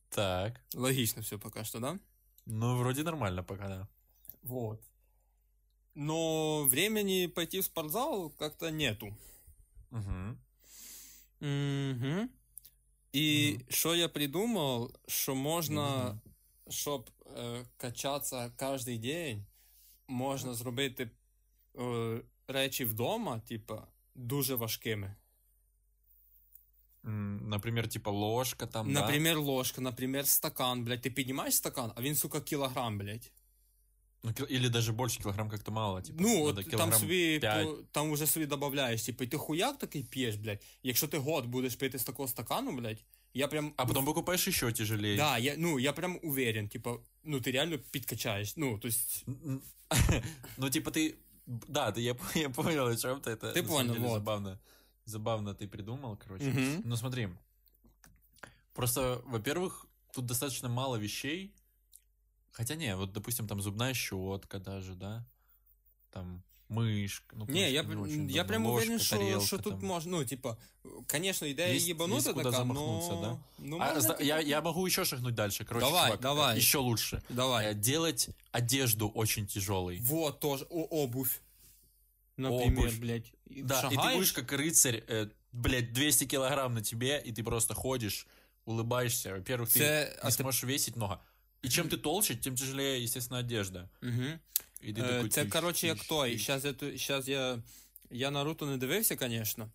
Так. 0.09 0.61
Логічно 0.75 1.23
все 1.23 1.39
поки 1.39 1.65
що, 1.65 1.81
да? 1.81 1.99
Ну, 2.47 2.79
вроде 2.79 3.03
нормально 3.03 3.45
пока, 3.45 3.69
да. 3.69 3.87
Вот. 4.43 4.81
Но 5.95 6.65
времени 6.65 7.29
пойти 7.29 7.61
в 7.61 7.65
спортзал 7.65 8.33
как-то 8.39 8.71
нету. 8.71 9.17
Угу. 9.91 10.37
Угу. 11.41 12.29
І 13.13 13.51
Мгм. 13.53 13.61
що 13.69 13.95
я 13.95 14.09
придумав, 14.09 14.91
що 15.07 15.35
можна, 15.35 16.05
Мгм. 16.05 16.21
щоб 16.69 17.11
е, 17.37 17.65
качатися 17.77 18.53
кожен 18.57 19.01
день, 19.01 19.47
можна 20.10 20.54
зробити 20.54 21.10
е, 21.80 22.22
речі 22.48 22.86
вдома, 22.86 23.40
типа, 23.40 23.88
дуже 24.16 24.56
важкими. 24.56 25.16
Например, 27.04 27.88
типа 27.88 28.12
ложка 28.12 28.66
там, 28.66 28.94
да? 28.94 29.36
Ложка, 29.36 29.82
например, 29.82 30.28
стакан, 30.28 30.84
блядь. 30.84 31.02
Ти 31.02 31.12
піднімаєш 31.12 31.56
стакан, 31.56 31.92
а 31.96 32.02
він, 32.02 32.16
сука, 32.16 32.42
кілограм, 32.42 32.98
блядь. 32.98 33.32
Ну, 34.24 34.32
Или 34.50 34.70
даже 34.70 34.92
больше 34.92 35.20
килограмм 35.20 35.50
как-то 35.50 35.72
мало. 35.72 36.02
Типа, 36.02 36.24
Ну, 36.24 36.44
от 36.44 36.70
там 36.70 36.94
собі, 36.94 37.40
там 37.92 38.12
уже 38.12 38.28
собі 38.28 38.46
додаєш, 38.46 39.04
типу, 39.04 39.24
і 39.24 39.28
ти 39.28 39.38
хуяк 39.38 39.78
такий 39.78 40.04
п'єш, 40.04 40.36
блядь. 40.36 40.62
Якщо 40.84 41.08
ти 41.08 41.18
год 41.18 41.46
будеш 41.46 41.76
пити 41.76 42.00
з 42.00 42.04
такого 42.04 42.28
стакану, 42.28 42.72
блядь, 42.72 43.04
я 43.34 43.48
прям. 43.48 43.74
А 43.78 43.86
потом 43.86 44.06
покупаешь 44.06 44.48
еще 44.48 44.72
тяжелее. 44.72 45.18
Да, 45.18 45.38
я, 45.38 45.56
ну, 45.58 45.80
я 45.80 45.94
прям 45.94 46.20
уверен, 46.24 46.70
типа, 46.70 47.00
ну, 47.24 47.42
ти 47.42 47.52
реально 47.52 47.80
підкачаєш. 47.80 48.58
Ну, 48.58 48.80
то 48.80 48.88
есть, 48.88 49.26
Ну, 50.58 50.70
типа 50.70 50.92
ты... 50.92 51.16
Да, 51.46 51.92
ты, 51.92 52.02
я, 52.02 52.16
я 52.36 52.50
понял, 52.50 52.88
о 52.88 52.96
чем 52.96 53.22
ты. 53.22 53.32
Это 53.32 53.54
Ты 53.54 53.64
понял, 53.64 53.94
деле 53.94 54.08
вот. 54.08 54.14
забавно. 54.14 54.60
Забавно 55.06 55.54
ты 55.54 55.68
придумал, 55.68 56.18
короче. 56.18 56.82
Ну, 56.84 56.96
смотри. 56.96 57.30
Просто, 58.74 59.22
во-первых, 59.26 59.88
тут 60.14 60.26
достаточно 60.26 60.70
мало 60.70 60.98
вещей, 60.98 61.54
Хотя 62.52 62.76
не, 62.76 62.96
вот, 62.96 63.14
допустим, 63.14 63.48
там 63.48 63.62
зубная 63.62 63.94
щетка 63.94 64.60
даже, 64.60 64.96
да? 64.96 65.26
Там 66.12 66.44
мышка. 66.70 67.36
Ну, 67.36 67.46
Не, 67.48 67.72
я, 67.72 67.84
не 67.84 67.96
очень 67.96 68.30
я 68.30 68.44
прям 68.44 68.66
Ложка, 68.66 68.84
уверен, 68.86 69.00
что, 69.00 69.18
тарелка 69.18 69.46
что 69.46 69.58
тут 69.58 69.74
там. 69.80 69.86
можно, 69.86 70.12
ну, 70.18 70.24
типа, 70.26 70.58
конечно, 71.08 71.52
идея 71.52 71.74
Есть- 71.74 71.88
ебанута 71.88 72.16
есть 72.30 72.32
куда 72.34 72.44
така, 72.52 72.58
замахнуться, 72.58 73.12
но... 73.12 73.22
да? 73.22 73.40
Ну, 73.58 73.82
А, 73.82 73.94
можно, 73.96 74.16
я, 74.20 74.40
я 74.40 74.62
могу 74.62 74.86
еще 74.86 75.04
шагнуть 75.04 75.36
дальше. 75.36 75.66
Короче, 75.66 75.86
Давай, 75.86 76.06
чувак, 76.08 76.22
давай. 76.22 76.58
еще 76.58 76.78
лучше. 76.78 77.22
Давай. 77.30 77.72
Э, 77.72 77.74
Делать 77.74 78.30
одежду 78.52 79.10
очень 79.10 79.48
тяжелой. 79.48 79.98
Вот, 80.00 80.40
тоже, 80.40 80.66
о, 80.70 80.84
обувь. 81.04 81.42
Например, 82.38 82.86
Обувь. 82.86 83.00
блядь. 83.00 83.34
Да, 83.48 83.80
и 83.80 83.90
ты 83.90 83.96
шагаешь, 83.96 84.16
будешь 84.18 84.34
как 84.34 84.52
рыцарь, 84.54 85.04
э, 85.08 85.28
блядь, 85.52 85.92
200 85.92 86.26
килограмм 86.26 86.74
на 86.76 86.82
тебе, 86.82 87.20
и 87.26 87.32
ты 87.34 87.44
просто 87.44 87.74
ходишь, 87.74 88.26
улыбаешься. 88.66 89.34
Во-первых, 89.34 89.70
ты 89.70 89.80
Це- 89.80 90.14
не 90.16 90.20
а 90.28 90.32
сможешь 90.32 90.64
весить 90.64 90.96
много. 90.96 91.20
И 91.64 91.68
чем 91.68 91.90
ты 91.90 91.98
толще, 91.98 92.36
тем 92.36 92.56
тяжелее, 92.56 93.04
естественно, 93.04 93.40
одежда. 93.40 93.90
Мгм. 94.02 94.40
І 94.82 94.94
ти 94.94 95.02
Е, 95.02 95.06
такий, 95.06 95.30
Це, 95.30 95.46
коротше, 95.46 95.88
як 95.88 95.98
той. 96.04 96.38
Щас 96.38 96.66
я, 96.66 96.98
щас 96.98 97.28
я, 97.28 97.60
я 98.12 98.32
Наруто 98.32 98.66
не 98.66 98.78
дивився, 98.78 99.18
звісно. 99.22 99.70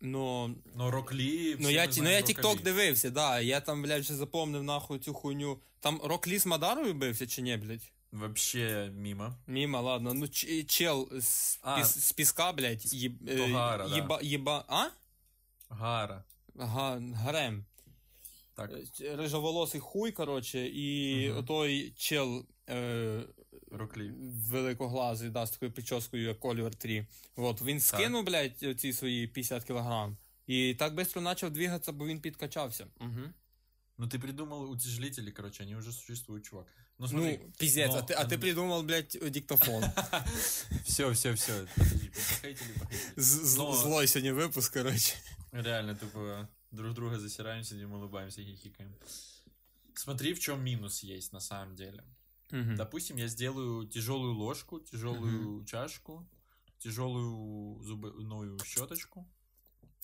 Но, 0.00 0.54
Но 0.74 0.90
Рок 0.90 1.14
Лі, 1.14 1.56
ну, 1.58 1.70
я, 1.70 1.88
ну, 1.96 2.10
я 2.10 2.20
TikTok 2.20 2.62
дивився, 2.62 3.10
да. 3.10 3.40
Я 3.40 3.60
там, 3.60 3.82
блядь, 3.82 4.02
вже 4.02 4.14
запомнив 4.14 4.62
нахуй 4.62 4.98
цю 4.98 5.14
хуйню. 5.14 5.58
Там 5.80 6.00
Рок 6.04 6.28
Лі 6.28 6.38
з 6.38 6.46
Мадарою 6.46 6.94
бився 6.94 7.26
чи 7.26 7.42
ні, 7.42 7.56
блядь? 7.56 7.92
Вообще 8.12 8.90
мимо. 8.96 9.34
Міма, 9.46 9.80
ладно. 9.80 10.14
Ну, 10.14 10.28
ч- 10.28 10.64
чел 10.64 11.08
з, 11.20 11.58
А. 11.62 11.78
піс, 11.78 11.98
з 11.98 12.12
піска, 12.12 12.52
блядь, 12.52 12.94
їб, 12.94 13.28
е, 13.28 13.36
да. 13.36 13.86
їба, 13.94 14.20
їба, 14.22 14.64
а? 14.68 14.84
Гара. 15.68 16.24
Ага, 16.58 17.00
гарем. 17.14 17.64
Так. 18.56 18.70
Е, 19.00 19.16
Рижоволосий 19.16 19.80
хуй, 19.80 20.12
коротше, 20.12 20.66
і 20.66 21.30
Мгм. 21.30 21.44
той 21.44 21.92
чел 21.96 22.46
е, 22.68 23.22
Рок 23.70 23.96
Лі. 23.98 24.10
великоглазий, 24.50 25.30
да, 25.30 25.46
з 25.46 25.50
такою 25.50 25.72
прическою, 25.72 26.22
як 26.28 26.44
Олівер 26.44 26.74
3. 26.74 27.06
От, 27.36 27.62
він 27.62 27.80
скинув, 27.80 28.24
блядь, 28.24 28.80
ці 28.80 28.92
свої 28.92 29.26
50 29.26 29.64
кілограм. 29.64 30.16
І 30.46 30.74
так 30.74 30.92
швидко 30.94 31.22
почав 31.22 31.50
двигатися, 31.50 31.92
бо 31.92 32.06
він 32.06 32.20
підкачався. 32.20 32.86
Угу. 33.00 33.20
Ну 33.98 34.06
ты 34.06 34.18
придумал 34.18 34.70
утяжелители, 34.70 35.30
короче, 35.30 35.62
они 35.64 35.76
уже 35.76 35.92
существуют, 35.92 36.44
чувак. 36.44 36.66
Ну 36.98 37.08
смотри, 37.08 37.40
Ну, 37.44 37.52
піздець, 37.58 37.90
но- 37.92 37.98
а 37.98 38.02
ти, 38.02 38.14
а 38.18 38.24
ти 38.24 38.38
придумав, 38.38 38.84
блядь, 38.84 39.18
диктофон. 39.30 39.84
все, 40.84 41.10
все, 41.10 41.32
все. 41.32 41.66
Злой 43.16 44.06
сьогодні 44.06 44.32
випуск, 44.32 44.72
коротше. 44.72 45.14
Реально, 45.52 45.94
тупо 45.94 46.46
друг 46.70 46.94
друга 46.94 47.18
засираем, 47.18 47.64
сидим, 47.64 47.92
улыбаемся, 47.92 48.42
хихикаем. 48.42 48.94
Смотри, 49.94 50.34
в 50.34 50.40
чем 50.40 50.62
минус 50.62 51.02
есть 51.02 51.32
на 51.32 51.40
самом 51.40 51.74
деле. 51.74 52.04
Мгм. 52.50 52.76
Допустим, 52.76 53.16
я 53.16 53.28
сделаю 53.28 53.86
тяжелую 53.88 54.34
ложку, 54.34 54.80
тяжелую 54.80 55.64
чашку, 55.64 56.28
тяжелую 56.78 57.82
зубную 57.82 58.58
щеточку. 58.64 59.26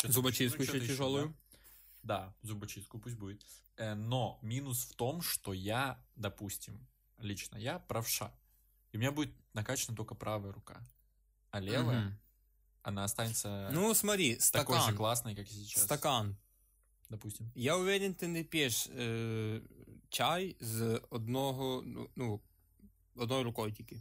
Щеточку, 0.01 0.12
Зубочистку 0.12 0.59
ну, 0.59 0.64
ще 0.64 0.72
что-то 0.72 0.87
тяжелую. 0.87 1.37
Да, 2.03 2.35
зубочистку 2.42 2.98
пусть 2.98 3.16
будет. 3.16 3.44
Э, 3.77 3.94
Но 3.94 4.38
минус 4.42 4.83
в 4.85 4.94
том, 4.96 5.22
что 5.22 5.53
я, 5.53 6.05
допустим, 6.16 6.85
лично 7.18 7.57
я 7.57 7.79
правша. 7.79 8.35
И 8.90 8.96
у 8.96 9.01
меня 9.01 9.12
будет 9.12 9.33
накачана 9.55 9.96
только 9.96 10.14
правая 10.16 10.53
рука. 10.53 10.83
А 11.51 11.61
левая, 11.61 12.07
Мгм. 12.07 12.18
она 12.83 13.05
останется 13.05 13.70
Ну, 13.72 13.94
смотри, 13.94 14.35
такой 14.53 14.77
же 14.77 14.83
стакан. 14.83 14.96
классной, 14.96 15.37
как 15.37 15.46
и 15.46 15.53
сейчас. 15.53 15.85
Стакан 15.85 16.37
Допустим. 17.12 17.51
Я 17.56 17.75
уверен, 17.75 18.13
ти 18.13 18.27
не 18.27 18.43
п'єш 18.43 18.88
е, 18.88 19.62
чай 20.10 20.56
з 20.60 21.01
одного, 21.10 21.84
ну, 21.86 22.10
ну, 22.15 22.41
одною 23.15 23.43
рукою 23.43 23.71
тільки. 23.73 23.97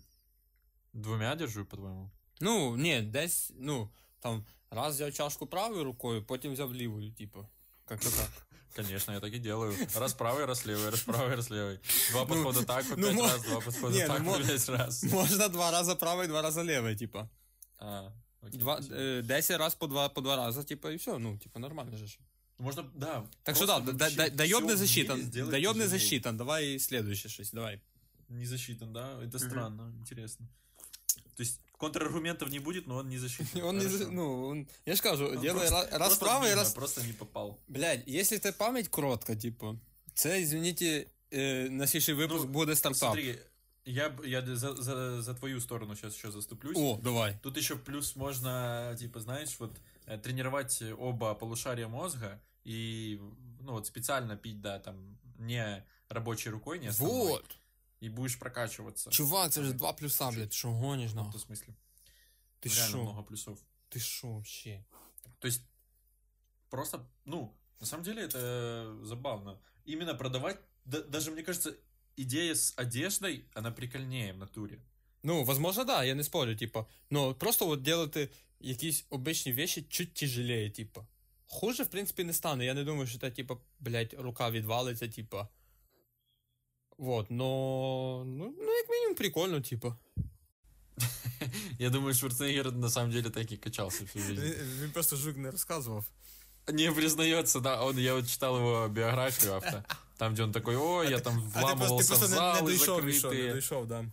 Двумя 0.92 1.34
держу, 1.34 1.64
по-твоему? 1.64 2.10
Ну, 2.40 2.76
ні, 2.76 3.00
десь, 3.00 3.52
ну, 3.58 3.90
там, 4.20 4.44
раз 4.70 4.94
взяв 4.94 5.12
чашку 5.12 5.46
правою 5.46 5.84
рукою, 5.84 6.24
потім 6.24 6.52
взяв 6.52 6.74
лівою, 6.74 7.12
типу. 7.12 7.46
Как-то 7.84 8.10
так. 8.10 8.30
Конечно, 8.76 9.14
я 9.14 9.20
так 9.20 9.32
и 9.34 9.38
делаю. 9.38 9.74
Раз 9.94 10.14
правый, 10.14 10.44
раз 10.44 10.66
левый, 10.66 10.90
раз 10.90 11.00
правый, 11.00 11.34
раз 11.36 11.50
левый. 11.50 11.78
Два 12.10 12.26
подхода 12.26 12.62
так, 12.62 12.84
по 12.90 12.96
ну, 12.96 13.06
пять 13.06 13.16
мо- 13.16 13.22
раз, 13.22 13.42
два 13.42 13.60
подхода 13.60 13.94
Не, 13.96 14.06
ну, 14.06 14.14
так, 14.14 14.22
мо- 14.22 14.32
по 14.32 14.44
пять 14.44 14.68
раз. 14.68 15.04
Можна 15.04 15.48
два 15.48 15.70
рази 15.70 15.94
правою, 15.94 16.28
два 16.28 16.42
рази 16.42 16.62
лівою, 16.62 16.96
типу. 16.96 17.28
А, 17.78 18.10
окей, 18.42 18.58
Два, 18.60 18.74
спасибо. 18.76 18.96
е, 19.00 19.22
десять 19.22 19.58
раз 19.58 19.74
по 19.74 19.86
два, 19.86 20.08
по 20.08 20.20
два 20.20 20.36
рази, 20.36 20.62
типу, 20.64 20.88
і 20.88 20.96
все, 20.96 21.18
ну, 21.18 21.38
типу, 21.38 21.58
нормально 21.58 21.96
же 21.96 22.06
ж. 22.06 22.18
Можно, 22.61 22.83
да. 22.93 23.25
Так 23.43 23.57
просто 23.57 23.79
да, 23.93 24.09
да, 24.09 24.29
да, 24.29 24.47
не 24.47 24.53
в 24.53 24.77
засчитан, 24.77 25.19
не 25.19 25.31
тяжелее. 25.31 25.87
засчитан, 25.87 26.37
давай 26.37 26.79
следующее 26.79 27.29
щось, 27.29 27.51
давай. 27.51 27.81
Не 28.29 28.45
засчитан, 28.45 28.93
да? 28.93 29.19
Это 29.23 29.39
странно, 29.39 29.91
интересно. 29.99 30.47
То 31.35 31.43
есть 31.43 31.59
контраргументов 31.77 32.49
не 32.51 32.59
будет, 32.59 32.87
но 32.87 32.97
он 32.97 33.09
не 33.09 33.17
засчитан. 33.17 33.61
Он 33.63 33.77
не, 33.77 33.85
Хорошо. 33.85 33.97
за- 33.97 34.11
ну, 34.11 34.47
он, 34.47 34.67
я 34.85 34.95
ж 34.95 35.01
кажу, 35.01 35.31
Ну, 35.33 35.41
делай 35.41 35.69
раз, 35.69 35.87
просто 35.89 36.25
правий, 36.25 36.49
мимо, 36.49 36.61
раз... 36.61 36.73
Просто 36.73 37.01
не 37.01 37.13
попал. 37.13 37.59
Блядь, 37.67 38.07
если 38.07 38.37
ты 38.37 38.51
память 38.51 38.87
коротка, 38.89 39.35
типу, 39.35 39.79
це, 40.13 40.41
извините, 40.41 41.05
е, 41.33 41.69
на 41.69 41.87
слідчий 41.87 42.13
випуск 42.13 42.45
Ну, 42.45 42.51
буде 42.51 42.75
стартап. 42.75 42.97
Смотри, 42.99 43.39
я, 43.85 44.11
я 44.25 44.55
за, 44.55 44.75
за, 44.75 45.21
за 45.21 45.33
твою 45.33 45.59
сторону 45.61 45.95
сейчас 45.95 46.15
еще 46.15 46.31
заступлюсь. 46.31 46.77
О, 46.77 46.99
давай. 47.03 47.37
Тут 47.41 47.57
еще 47.57 47.75
плюс 47.75 48.15
можно, 48.15 48.95
типа, 48.99 49.19
знаешь, 49.19 49.59
вот 49.59 49.71
э, 50.05 50.17
тренировать 50.17 50.83
оба 50.99 51.33
полушария 51.33 51.87
мозга 51.87 52.39
и, 52.67 53.19
ну, 53.61 53.71
вот 53.73 53.85
специально 53.87 54.37
пить, 54.37 54.61
да, 54.61 54.79
там, 54.79 55.17
не 55.39 55.83
рабочей 56.09 56.51
рукой, 56.51 56.79
не 56.79 56.87
основной, 56.89 57.31
Вот. 57.31 57.57
и 58.03 58.09
будешь 58.09 58.35
прокачиваться. 58.39 59.09
Чувак, 59.09 59.51
це 59.51 59.63
ж 59.63 59.73
два 59.73 59.93
плюса, 59.93 60.31
блядь, 60.31 60.53
що 60.53 60.71
гониш, 60.71 61.11
В 61.11 61.15
нахуй? 61.15 61.31
том 61.31 61.41
смысле. 61.41 61.73
Ти 62.59 62.69
Реально 62.69 62.87
що? 62.87 62.97
много 63.03 63.23
плюсов. 63.23 63.61
Ти 63.89 63.99
що 63.99 64.27
вообще? 64.27 64.83
То 65.39 65.47
есть, 65.47 65.61
просто, 66.69 67.05
ну, 67.25 67.53
на 67.79 67.85
самом 67.87 68.03
деле 68.05 68.25
это 68.27 69.05
забавно. 69.05 69.59
Именно 69.87 70.17
продавать, 70.17 70.57
да- 70.85 71.01
даже, 71.01 71.31
мне 71.31 71.43
кажется, 71.43 71.73
идея 72.17 72.55
с 72.55 72.73
одеждой, 72.77 73.45
она 73.53 73.71
прикольнее 73.71 74.33
в 74.33 74.37
натуре. 74.37 74.77
Ну, 75.23 75.43
возможно, 75.43 75.83
да, 75.83 76.03
я 76.03 76.15
не 76.15 76.23
спорю, 76.23 76.55
типа. 76.55 76.85
Ну, 77.09 77.33
просто 77.35 77.69
от 77.69 77.81
делати 77.81 78.29
якісь 78.59 79.05
обичні 79.09 79.53
вещи 79.53 79.81
чуть 79.89 80.13
тяжелее, 80.13 80.69
типа. 80.69 81.07
Хуже, 81.50 81.82
в 81.82 81.86
принципі, 81.86 82.24
не 82.24 82.32
стане. 82.32 82.64
Я 82.64 82.74
не 82.74 82.84
думаю, 82.84 83.06
що 83.06 83.18
це, 83.18 83.30
типа, 83.30 83.56
блядь, 83.80 84.14
рука 84.18 84.50
відвалиться, 84.50 85.08
типа. 85.08 85.48
Вот, 86.98 87.30
но. 87.30 88.24
Ну, 88.26 88.54
ну 88.58 88.72
як 88.72 88.90
мінімум, 88.90 89.14
прикольно, 89.14 89.60
типа. 89.60 89.96
Я 91.78 91.90
думаю, 91.90 92.14
Шварценеггер 92.14 92.72
на 92.72 92.90
самом 92.90 93.10
деле 93.10 93.30
так 93.30 93.52
и 93.52 93.56
качался 93.56 94.04
всю 94.04 94.24
жизнь. 94.24 94.42
Він 94.82 94.90
просто 94.90 95.16
жук 95.16 95.36
не 95.36 95.50
розказував. 95.50 96.04
Не 96.68 96.92
признается, 96.92 97.60
да. 97.60 97.84
Он, 97.84 97.98
я 97.98 98.14
вот 98.14 98.26
читал 98.26 98.56
его 98.56 98.88
биографию 98.88 99.54
авто. 99.54 99.84
Там, 100.16 100.32
где 100.32 100.42
он 100.42 100.52
такой, 100.52 100.76
ой, 100.76 101.10
я 101.10 101.20
там 101.20 101.40
вламывался 101.40 102.14
в 102.14 102.26
залы 102.26 102.76
закрытые. 102.76 103.54
дійшов, 103.54 103.86
да. 103.86 104.04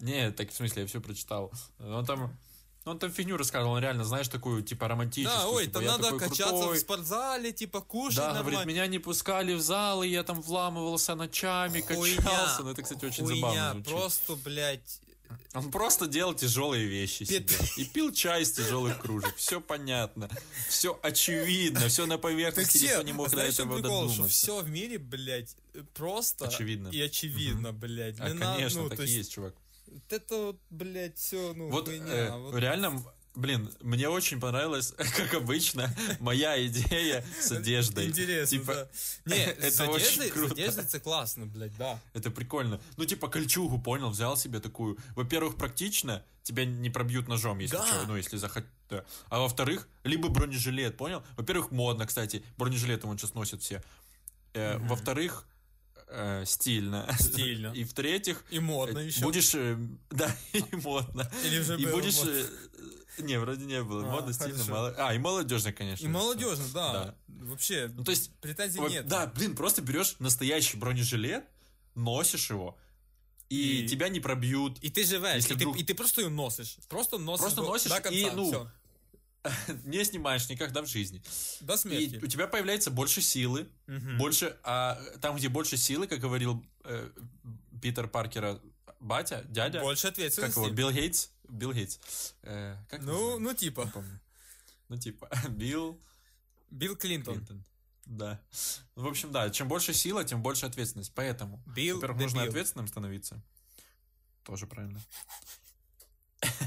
Не, 0.00 0.30
так 0.30 0.50
в 0.50 0.54
смысле, 0.54 0.82
я 0.82 0.86
все 0.86 1.00
прочитал. 1.00 1.52
Он 1.78 2.04
там, 2.04 2.38
он 2.85 2.97
там 2.99 3.11
фигню 3.11 3.37
рассказывал, 3.37 3.73
он 3.73 3.81
реально, 3.81 4.03
знаешь, 4.03 4.27
такую, 4.27 4.63
типа, 4.63 4.87
романтическую. 4.87 5.39
Да, 5.39 5.47
ой, 5.49 5.65
типа, 5.65 5.79
там 5.79 5.85
надо 5.85 6.17
качаться 6.17 6.47
крутой. 6.47 6.77
в 6.77 6.81
спортзале, 6.81 7.51
типа, 7.51 7.81
кушать 7.81 8.17
Да, 8.17 8.29
говорит, 8.29 8.45
нормально. 8.45 8.69
меня 8.69 8.87
не 8.87 8.99
пускали 8.99 9.53
в 9.53 9.61
залы, 9.61 10.07
я 10.07 10.23
там 10.23 10.41
вламывался 10.41 11.15
ночами, 11.15 11.81
качался. 11.81 12.63
Ну, 12.63 12.69
это, 12.71 12.81
кстати, 12.81 13.05
очень 13.05 13.23
хуйня, 13.25 13.35
забавно 13.41 13.71
звучит. 13.73 13.87
просто, 13.93 14.35
блядь. 14.37 14.99
Он 15.53 15.71
просто 15.71 16.07
делал 16.07 16.33
тяжелые 16.33 16.87
вещи 16.87 17.23
себе. 17.23 17.39
Пет- 17.39 17.77
И 17.77 17.85
пил 17.85 18.11
чай 18.11 18.41
из 18.41 18.51
тяжелых 18.51 18.99
кружек. 18.99 19.33
Все 19.37 19.61
понятно. 19.61 20.29
Все 20.67 20.99
очевидно. 21.01 21.87
Все 21.87 22.05
на 22.05 22.17
поверхности. 22.17 22.79
Никто 22.83 23.01
не 23.03 23.13
мог 23.13 23.27
до 23.29 23.35
знаешь, 23.37 23.53
что 23.53 23.63
этого 23.63 23.77
прикол, 23.79 23.99
что 24.03 24.07
додуматься. 24.09 24.33
все 24.33 24.59
в 24.61 24.69
мире, 24.69 24.97
блядь, 24.97 25.55
просто 25.93 26.47
Очевидно. 26.47 26.89
и 26.89 26.99
очевидно, 26.99 27.71
блядь. 27.71 28.19
А, 28.19 28.27
Не 28.27 28.33
на- 28.33 28.55
конечно, 28.55 28.81
ну, 28.83 28.89
так 28.89 28.99
и 28.99 29.09
есть, 29.09 29.31
чувак. 29.31 29.53
Вот 29.91 30.13
это 30.13 30.35
вот, 30.37 30.59
блядь, 30.69 31.17
все, 31.17 31.53
ну, 31.53 31.69
Вот, 31.69 31.85
хуйня. 31.87 32.05
э, 32.13 32.37
вот. 32.37 32.55
реально, 32.55 33.03
блин, 33.35 33.69
мне 33.81 34.07
очень 34.09 34.39
понравилась, 34.39 34.93
как 35.17 35.33
обычно, 35.33 35.93
моя 36.19 36.65
идея 36.67 37.25
с 37.41 37.51
одеждой. 37.51 38.07
Интересно, 38.07 38.57
Типа, 38.57 38.89
да. 39.25 39.35
Не, 39.35 39.43
это 39.43 39.71
с 39.71 39.79
очень 39.81 39.93
одеждой, 40.05 40.29
с 40.29 40.31
круто. 40.31 40.53
одеждой 40.53 40.83
это 40.85 40.99
классно, 41.01 41.45
блядь, 41.45 41.75
да. 41.77 41.99
Это 42.13 42.31
прикольно. 42.31 42.79
Ну, 42.97 43.05
типа, 43.05 43.27
кольчугу, 43.27 43.79
понял, 43.79 44.09
взял 44.11 44.37
себе 44.37 44.59
такую. 44.59 44.97
Во-первых, 45.15 45.57
практично, 45.57 46.23
тебя 46.43 46.63
не 46.65 46.89
пробьют 46.89 47.27
ножом, 47.27 47.59
если 47.59 47.75
Да. 47.77 47.85
чё, 47.85 48.07
ну, 48.07 48.15
если 48.15 48.37
захотят. 48.37 48.69
А 49.29 49.39
во-вторых, 49.39 49.87
либо 50.03 50.27
бронежилет, 50.29 50.97
понял? 50.97 51.23
Во-первых, 51.37 51.71
модно, 51.71 52.05
кстати. 52.07 52.43
Бронежилеты 52.57 53.07
вон 53.07 53.17
сейчас 53.17 53.33
носят 53.33 53.61
все. 53.61 53.81
Э, 54.53 54.77
Мгм. 54.77 54.87
Во-вторых, 54.89 55.45
э, 56.10 56.44
стильно. 56.46 57.06
Стильно. 57.18 57.72
И 57.76 57.84
в-третьих, 57.84 58.44
И 58.50 58.60
модно 58.60 58.98
э, 59.00 59.06
еще. 59.06 59.20
будешь... 59.22 59.54
э, 59.54 59.76
Да, 60.10 60.34
и 60.52 60.62
модно. 60.76 61.30
Или 61.44 61.60
уже 61.60 61.76
И 61.80 61.84
было 61.86 61.96
будешь... 62.00 62.16
модно. 62.16 62.30
э, 63.18 63.22
Не, 63.22 63.38
вроде 63.38 63.64
не 63.64 63.82
было. 63.82 64.02
А, 64.04 64.10
Модно, 64.10 64.32
стильно, 64.32 64.54
хорошо. 64.54 64.70
мало... 64.72 64.94
А, 64.98 65.14
и 65.14 65.18
молодежно, 65.18 65.72
конечно. 65.72 66.04
И 66.04 66.08
молодежно, 66.08 66.64
да. 66.74 66.92
Да. 66.92 67.14
Вообще, 67.46 67.90
Ну, 67.96 68.04
то 68.04 68.10
есть, 68.12 68.30
претензий 68.40 68.78
вот, 68.80 68.90
нет. 68.92 69.06
да, 69.06 69.26
блин, 69.26 69.54
просто 69.54 69.82
берешь 69.82 70.16
настоящий 70.20 70.76
бронежилет, 70.78 71.44
носишь 71.94 72.50
его, 72.50 72.76
и, 73.48 73.84
И- 73.84 73.88
тебя 73.88 74.08
не 74.08 74.20
пробьют, 74.20 74.78
І 74.82 74.90
ти 74.90 75.04
живеш, 75.04 75.34
Якщо 75.34 75.54
і 75.54 75.56
ти, 75.56 75.64
вдруг- 75.64 75.76
і 75.78 75.84
ти 75.84 75.94
просто 75.94 76.20
її 76.22 76.32
носиш. 76.34 76.78
Просто 76.88 77.18
носиш, 77.18 77.40
Просто 77.40 77.62
до, 77.62 77.68
носиш 77.68 77.92
до 77.92 78.00
конца, 78.00 78.18
і, 78.18 78.32
ну, 78.36 78.50
всё. 78.50 78.70
не 79.85 80.03
снимаешь 80.05 80.49
никогда 80.49 80.81
в 80.81 80.87
жизни. 80.87 81.21
до 81.61 81.73
И 81.73 81.77
смерті. 81.77 82.19
у 82.23 82.27
тебя 82.27 82.47
появляется 82.47 82.91
больше 82.91 83.21
силы, 83.21 83.67
Мгм. 83.87 84.17
больше, 84.17 84.57
а 84.63 84.95
там, 85.21 85.35
где 85.35 85.49
больше 85.49 85.77
силы, 85.77 86.07
как 86.07 86.19
говорил 86.19 86.63
э, 86.85 87.09
Питер 87.81 88.07
Паркера, 88.07 88.59
батя, 88.99 89.43
дядя, 89.49 89.79
Больше 89.81 90.07
как 90.07 90.17
его, 90.17 90.27
ответственности. 90.31 90.75
Билл 90.75 90.91
Гейтс, 90.91 91.29
Билл 91.49 91.73
Гейтс, 91.73 91.99
Э, 92.43 92.75
как 92.89 93.01
Ну, 93.01 93.39
ну, 93.39 93.53
типа. 93.53 93.91
Ну, 94.89 94.97
типа, 94.97 95.29
Билл 95.49 95.99
Билл 96.69 96.95
Клінтон. 96.95 97.35
Клинтон. 97.35 97.63
Да. 98.05 98.39
В 98.95 99.07
общем, 99.07 99.31
да, 99.31 99.49
чем 99.49 99.67
больше 99.67 99.93
сила, 99.93 100.23
тем 100.23 100.41
больше 100.41 100.65
ответственность. 100.65 101.13
Поэтому, 101.15 101.61
Билл 101.65 101.95
во-первых, 101.95 102.21
нужно 102.21 102.39
Билл. 102.41 102.49
ответственным 102.49 102.87
становиться. 102.87 103.41
Тоже 104.43 104.67
правильно. 104.67 104.99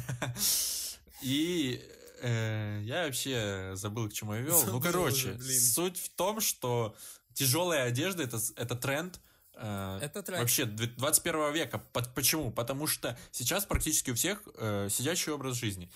И 1.23 1.81
я 2.29 3.05
вообще 3.07 3.73
забыл, 3.75 4.09
к 4.09 4.13
чему 4.13 4.35
я 4.35 4.41
вел. 4.41 4.59
Забыл 4.59 4.75
Ну, 4.75 4.81
короче, 4.81 5.33
уже, 5.33 5.61
суть 5.61 5.99
в 5.99 6.09
том, 6.11 6.41
что 6.41 6.95
тяжелая 7.35 7.85
одежда 7.89 8.23
это, 8.23 8.39
это 8.57 8.75
тренд. 8.77 9.21
э, 9.55 9.99
Это 10.03 10.23
тренд. 10.23 10.41
Вообще, 10.41 10.63
дв- 10.65 10.95
21 10.97 11.53
века. 11.53 11.79
По- 11.93 12.03
Почему? 12.03 12.51
Потому 12.51 12.87
что 12.87 13.19
сейчас 13.31 13.65
практически 13.67 14.11
у 14.11 14.15
всех 14.15 14.43
э, 14.57 14.89
сидячий 14.91 15.33
образ 15.33 15.57
жизни. 15.57 15.91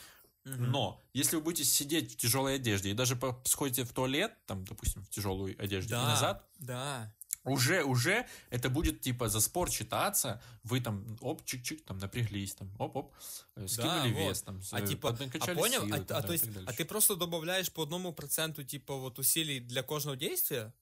Но 0.45 1.05
если 1.13 1.37
вы 1.37 1.43
будете 1.43 1.65
сидеть 1.65 2.13
в 2.15 2.17
тяжелой 2.17 2.55
одежде 2.55 2.91
и 2.91 2.95
даже 2.95 3.19
сходите 3.45 3.85
в 3.85 3.93
туалет, 3.93 4.33
там, 4.47 4.65
допустим, 4.65 5.03
в 5.05 5.11
тяжелой 5.11 5.53
одежде 5.53 5.91
Да, 5.91 6.03
и 6.03 6.07
назад, 6.07 6.47
Да. 6.59 7.15
уже, 7.48 7.84
уже 7.84 8.26
это 8.52 8.70
будет 8.70 9.02
типа 9.02 9.30
за 9.30 9.42
спор 9.42 9.70
читаться, 9.70 10.42
вы 10.64 10.82
там 10.82 11.18
оп, 11.22 11.42
чик-чик, 11.44 11.84
там 11.86 11.98
напряглись, 11.98 12.56
там 12.56 12.70
оп-оп, 12.80 13.14
э, 13.58 13.68
скинули 13.68 14.14
вот. 14.14 14.20
вес, 14.30 14.42
там, 14.42 14.62
А 14.72 14.80
э, 14.82 14.88
типа, 14.88 15.10
а 15.10 15.12
поднакачали 15.12 15.56
понял? 15.60 15.82
силы, 15.82 15.96
а, 15.96 16.04
там, 16.04 16.18
а, 16.18 16.22
да, 16.22 16.28
то 16.28 16.34
и 16.34 16.36
есть, 16.36 16.46
так 16.46 16.54
а 16.56 16.66
дальше. 16.66 16.78
ты 16.84 16.86
просто 16.86 17.16
добавляешь 17.16 17.70
по 17.72 17.84
одному 17.84 18.14
проценту 18.14 18.64
типа 18.64 18.96
вот 18.96 19.20
усилий 19.20 19.60
для 19.60 19.84
кожного 19.84 20.16
действия? 20.18 20.74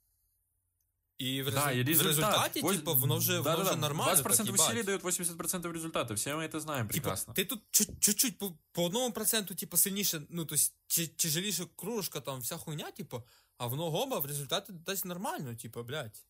И 1.20 1.42
в, 1.44 1.52
Да, 1.52 1.72
резу- 1.72 1.80
и 1.80 1.84
в 1.84 1.88
результат. 1.88 2.08
результате, 2.08 2.62
Вось- 2.62 2.78
типа, 2.78 2.94
воно 2.94 3.18
вже, 3.18 3.32
воно 3.40 3.44
Да-да-да, 3.44 3.72
вже 3.72 3.80
нормально. 3.80 4.12
20% 4.22 4.24
так, 4.46 4.56
усилий 4.56 4.78
їбать. 4.78 4.86
дает 4.86 5.04
80% 5.04 5.72
результата, 5.74 6.14
все 6.14 6.36
мы 6.36 6.48
это 6.48 6.60
знаем 6.60 6.88
Типа, 6.88 6.94
прекрасно. 6.94 7.34
ти 7.34 7.46
тут 7.46 7.62
чуть- 7.72 8.00
чуть-чуть 8.00 8.38
по, 8.38 8.58
по 8.72 8.84
одному 8.86 9.12
проценту, 9.14 9.56
типа, 9.56 9.78
сильніше, 9.78 10.22
ну, 10.30 10.46
то 10.46 10.56
есть, 10.56 10.74
чи- 10.88 11.08
тяжеліше 11.08 11.66
кружка, 11.76 12.20
там, 12.22 12.40
вся 12.40 12.58
хуйня, 12.58 12.92
типа, 12.92 13.24
а 13.58 13.68
воно 13.68 13.86
оба 13.86 14.20
в 14.20 14.26
результаті 14.26 14.74
дасть 14.74 15.06
нормально, 15.06 15.56
типа, 15.56 15.84
блядь. 15.84 16.24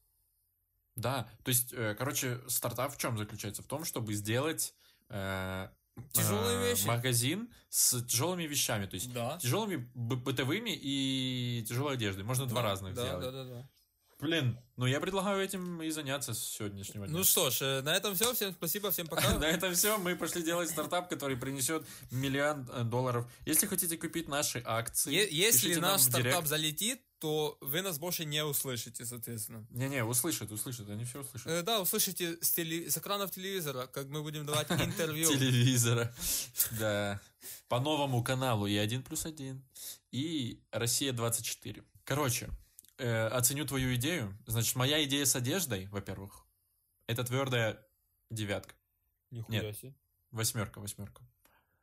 Да, 0.96 1.28
то 1.44 1.50
есть, 1.50 1.72
э, 1.72 1.94
короче, 1.96 2.40
стартап 2.48 2.94
в 2.94 2.98
чем 2.98 3.16
заключается? 3.18 3.62
В 3.62 3.66
том, 3.66 3.85
чтобы 3.85 4.14
сделать 4.14 4.74
э, 5.11 5.68
Тяжелые 6.12 6.59
э, 6.59 6.70
вещи. 6.70 6.87
магазин 6.87 7.48
с 7.70 8.02
тяжелыми 8.04 8.44
вещами, 8.44 8.87
то 8.87 8.94
есть 8.94 9.12
Да. 9.12 9.38
тяжелыми 9.38 9.88
бы- 9.94 10.16
бытовыми 10.16 10.70
и 10.74 11.64
тяжелой 11.68 11.94
одеждой. 11.94 12.24
Можно 12.24 12.46
два 12.46 12.62
разных 12.62 12.94
да, 12.94 13.02
сделать. 13.02 13.24
Да, 13.24 13.30
да, 13.30 13.44
да. 13.44 13.68
Блин, 14.18 14.59
ну 14.76 14.87
я 14.87 14.98
предлагаю 14.98 15.42
этим 15.44 15.82
и 15.82 15.90
заняться 15.90 16.32
с 16.32 16.38
сегодняшнего 16.42 17.06
дня. 17.06 17.18
Ну 17.18 17.22
что 17.24 17.50
ж, 17.50 17.61
э, 17.61 17.82
на 17.82 17.94
этом 17.94 18.14
все. 18.14 18.32
Всем 18.35 18.52
спасибо, 18.54 18.90
всем 18.90 19.06
пока. 19.06 19.35
На 19.38 19.44
этом 19.44 19.74
все. 19.74 19.98
Мы 19.98 20.16
пошли 20.16 20.42
делать 20.42 20.70
стартап, 20.70 21.11
который 21.11 21.37
принесет 21.37 21.87
миллион 22.11 22.66
э, 22.72 22.82
долларов. 22.85 23.30
Если 23.44 23.66
хотите 23.66 23.98
купить 23.98 24.26
наши 24.28 24.62
акции, 24.64 25.12
Е- 25.12 25.28
Если 25.30 25.74
наш 25.74 26.00
стартап 26.00 26.22
директ. 26.32 26.46
залетит, 26.46 27.02
то 27.18 27.57
вы 27.61 27.83
нас 27.83 27.98
больше 27.98 28.24
не 28.24 28.44
услышите, 28.44 29.05
соответственно. 29.07 29.66
Не-не, 29.70 30.05
услышат, 30.05 30.50
услышат, 30.52 30.88
они 30.90 31.05
все 31.05 31.20
услышат. 31.20 31.46
Э, 31.48 31.62
Да, 31.62 31.81
услышите 31.81 32.37
с, 32.42 32.52
теле- 32.57 32.90
с 32.90 32.98
экранов 32.98 33.31
телевизора, 33.31 33.87
как 33.87 34.07
мы 34.09 34.22
будем 34.22 34.44
давать 34.44 34.70
интервью. 34.70 35.31
Телевизора. 35.33 36.14
Да. 36.79 37.20
По 37.68 37.81
новому 37.81 38.22
каналу 38.22 38.66
и 38.66 38.76
1 38.76 39.02
плюс 39.02 39.24
1. 39.26 39.62
И 40.12 40.61
Россия 40.70 41.12
24. 41.12 41.83
Короче, 42.05 42.50
э, 42.98 43.26
оценю 43.29 43.64
твою 43.66 43.94
идею. 43.96 44.37
Значит, 44.46 44.76
моя 44.76 45.02
идея 45.05 45.24
с 45.24 45.35
одеждой, 45.37 45.87
во-первых, 45.87 46.44
это 47.07 47.24
твердая 47.24 47.85
девятка. 48.31 48.74
Нихуя 49.31 49.62
Нет. 49.62 49.76
себе. 49.76 49.94
Восьмерка, 50.33 50.81
восьмерка. 50.81 51.22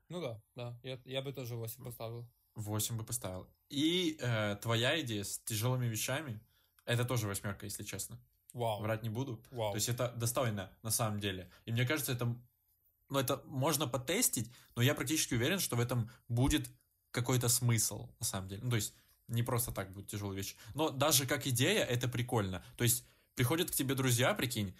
Ну 0.09 0.21
да, 0.21 0.41
да, 0.55 0.79
я, 0.83 0.99
я 1.05 1.21
бы 1.21 1.33
тоже 1.33 1.55
8 1.55 1.83
поставил. 1.83 2.27
8 2.55 2.97
бы 2.97 3.03
поставил. 3.03 3.47
И 3.69 4.17
э, 4.19 4.57
твоя 4.61 4.99
идея 5.01 5.23
с 5.23 5.39
тяжелыми 5.39 5.87
вещами, 5.87 6.39
это 6.85 7.05
тоже 7.05 7.27
восьмерка, 7.27 7.65
если 7.65 7.83
честно. 7.83 8.19
Вау. 8.53 8.81
Врать 8.81 9.03
не 9.03 9.09
буду. 9.09 9.43
Вау. 9.51 9.71
То 9.71 9.77
есть 9.77 9.89
это 9.89 10.11
достойно 10.15 10.71
на 10.83 10.91
самом 10.91 11.19
деле. 11.19 11.49
И 11.65 11.71
мне 11.71 11.85
кажется, 11.85 12.11
это, 12.11 12.35
ну, 13.09 13.19
это 13.19 13.41
можно 13.45 13.87
потестить, 13.87 14.51
но 14.75 14.81
я 14.81 14.93
практически 14.93 15.33
уверен, 15.33 15.59
что 15.59 15.75
в 15.75 15.79
этом 15.79 16.09
будет 16.27 16.69
какой-то 17.11 17.47
смысл, 17.49 18.09
на 18.19 18.25
самом 18.25 18.47
деле. 18.47 18.61
Ну, 18.63 18.69
то 18.69 18.75
есть 18.75 18.93
не 19.27 19.43
просто 19.43 19.71
так 19.71 19.91
будут 19.91 20.09
тяжелые 20.09 20.37
вещи. 20.37 20.55
Но 20.75 20.89
даже 20.89 21.25
как 21.25 21.47
идея 21.47 21.83
это 21.83 22.07
прикольно. 22.07 22.63
То 22.77 22.83
есть 22.83 23.05
приходят 23.35 23.71
к 23.71 23.73
тебе 23.75 23.95
друзья, 23.95 24.33
прикинь, 24.33 24.73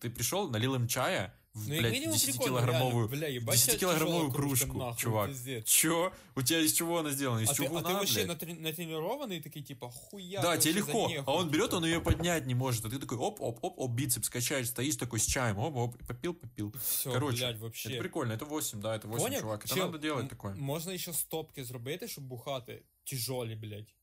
ты 0.00 0.10
пришел, 0.10 0.48
налил 0.50 0.74
им 0.74 0.88
чая 0.88 1.34
в, 1.54 1.68
Ну, 1.68 1.78
блядь, 1.78 1.92
минимум 1.92 2.18
прикольно, 2.18 2.58
10-килограммовую, 2.58 2.92
реально. 2.92 3.08
Бля, 3.08 3.28
ебать, 3.28 3.62
тебя 3.62 3.74
10-килограммовую 3.74 3.98
тяжелая 3.98 4.30
кружка, 4.30 4.66
кружку, 4.66 4.78
нахуй, 4.78 5.00
чувак. 5.02 5.30
пиздец. 5.30 5.64
Чё? 5.66 6.12
У 6.36 6.42
тебя 6.42 6.60
из 6.60 6.72
чего 6.72 6.98
она 6.98 7.10
сделана? 7.10 7.40
Из 7.40 7.48
А 7.50 7.54
ты, 7.54 7.64
чего 7.64 7.78
а 7.78 7.82
ты 7.82 7.92
вообще 7.94 8.24
натре- 8.26 8.60
натренированный, 8.60 9.40
такие 9.40 9.64
типа, 9.64 9.90
хуя. 9.90 10.40
да, 10.42 10.56
тебе 10.56 10.74
легко. 10.74 11.10
А 11.26 11.32
он 11.32 11.50
берет, 11.50 11.66
типа. 11.66 11.76
он 11.76 11.84
ее 11.84 12.00
поднять 12.00 12.46
не 12.46 12.54
может. 12.54 12.84
А 12.84 12.90
ты 12.90 12.98
такой 12.98 13.18
оп, 13.18 13.40
оп, 13.40 13.58
оп, 13.62 13.74
оп, 13.78 13.90
бицепс 13.90 14.28
качаешь, 14.28 14.68
стоишь 14.68 14.96
такой 14.96 15.18
с 15.20 15.26
чаем, 15.26 15.58
оп, 15.58 15.74
оп, 15.76 16.06
попил, 16.06 16.34
попил. 16.34 16.72
Все, 16.82 17.12
Короче, 17.12 17.38
блядь, 17.38 17.58
вообще. 17.58 17.88
Это 17.90 17.98
прикольно, 18.02 18.32
это 18.32 18.44
8, 18.44 18.80
да, 18.80 18.96
это 18.96 19.08
8, 19.08 19.24
Поняв? 19.24 19.40
чувак. 19.40 19.64
Это 19.64 19.74
Чел, 19.74 19.86
надо 19.86 19.98
делать 19.98 20.28
такое. 20.28 20.54
Можна 20.54 20.98
ще 20.98 21.12
стопки 21.12 21.64
зробити, 21.64 22.08
щоб 22.08 22.24
бухати 22.24 22.82
тяжолі, 23.04 23.54
блядь. 23.56 23.94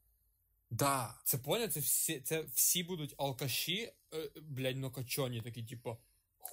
Да. 0.70 1.14
Це 1.24 1.38
поняв, 1.38 1.72
це 1.72 1.80
всі, 1.80 2.20
це 2.20 2.42
всі 2.42 2.82
будуть 2.84 3.14
алкаші, 3.18 3.92
е, 4.14 4.30
блядь, 4.42 4.76
ну 4.76 4.90
качоні 4.90 5.40
такі, 5.40 5.62
типу, 5.62 5.96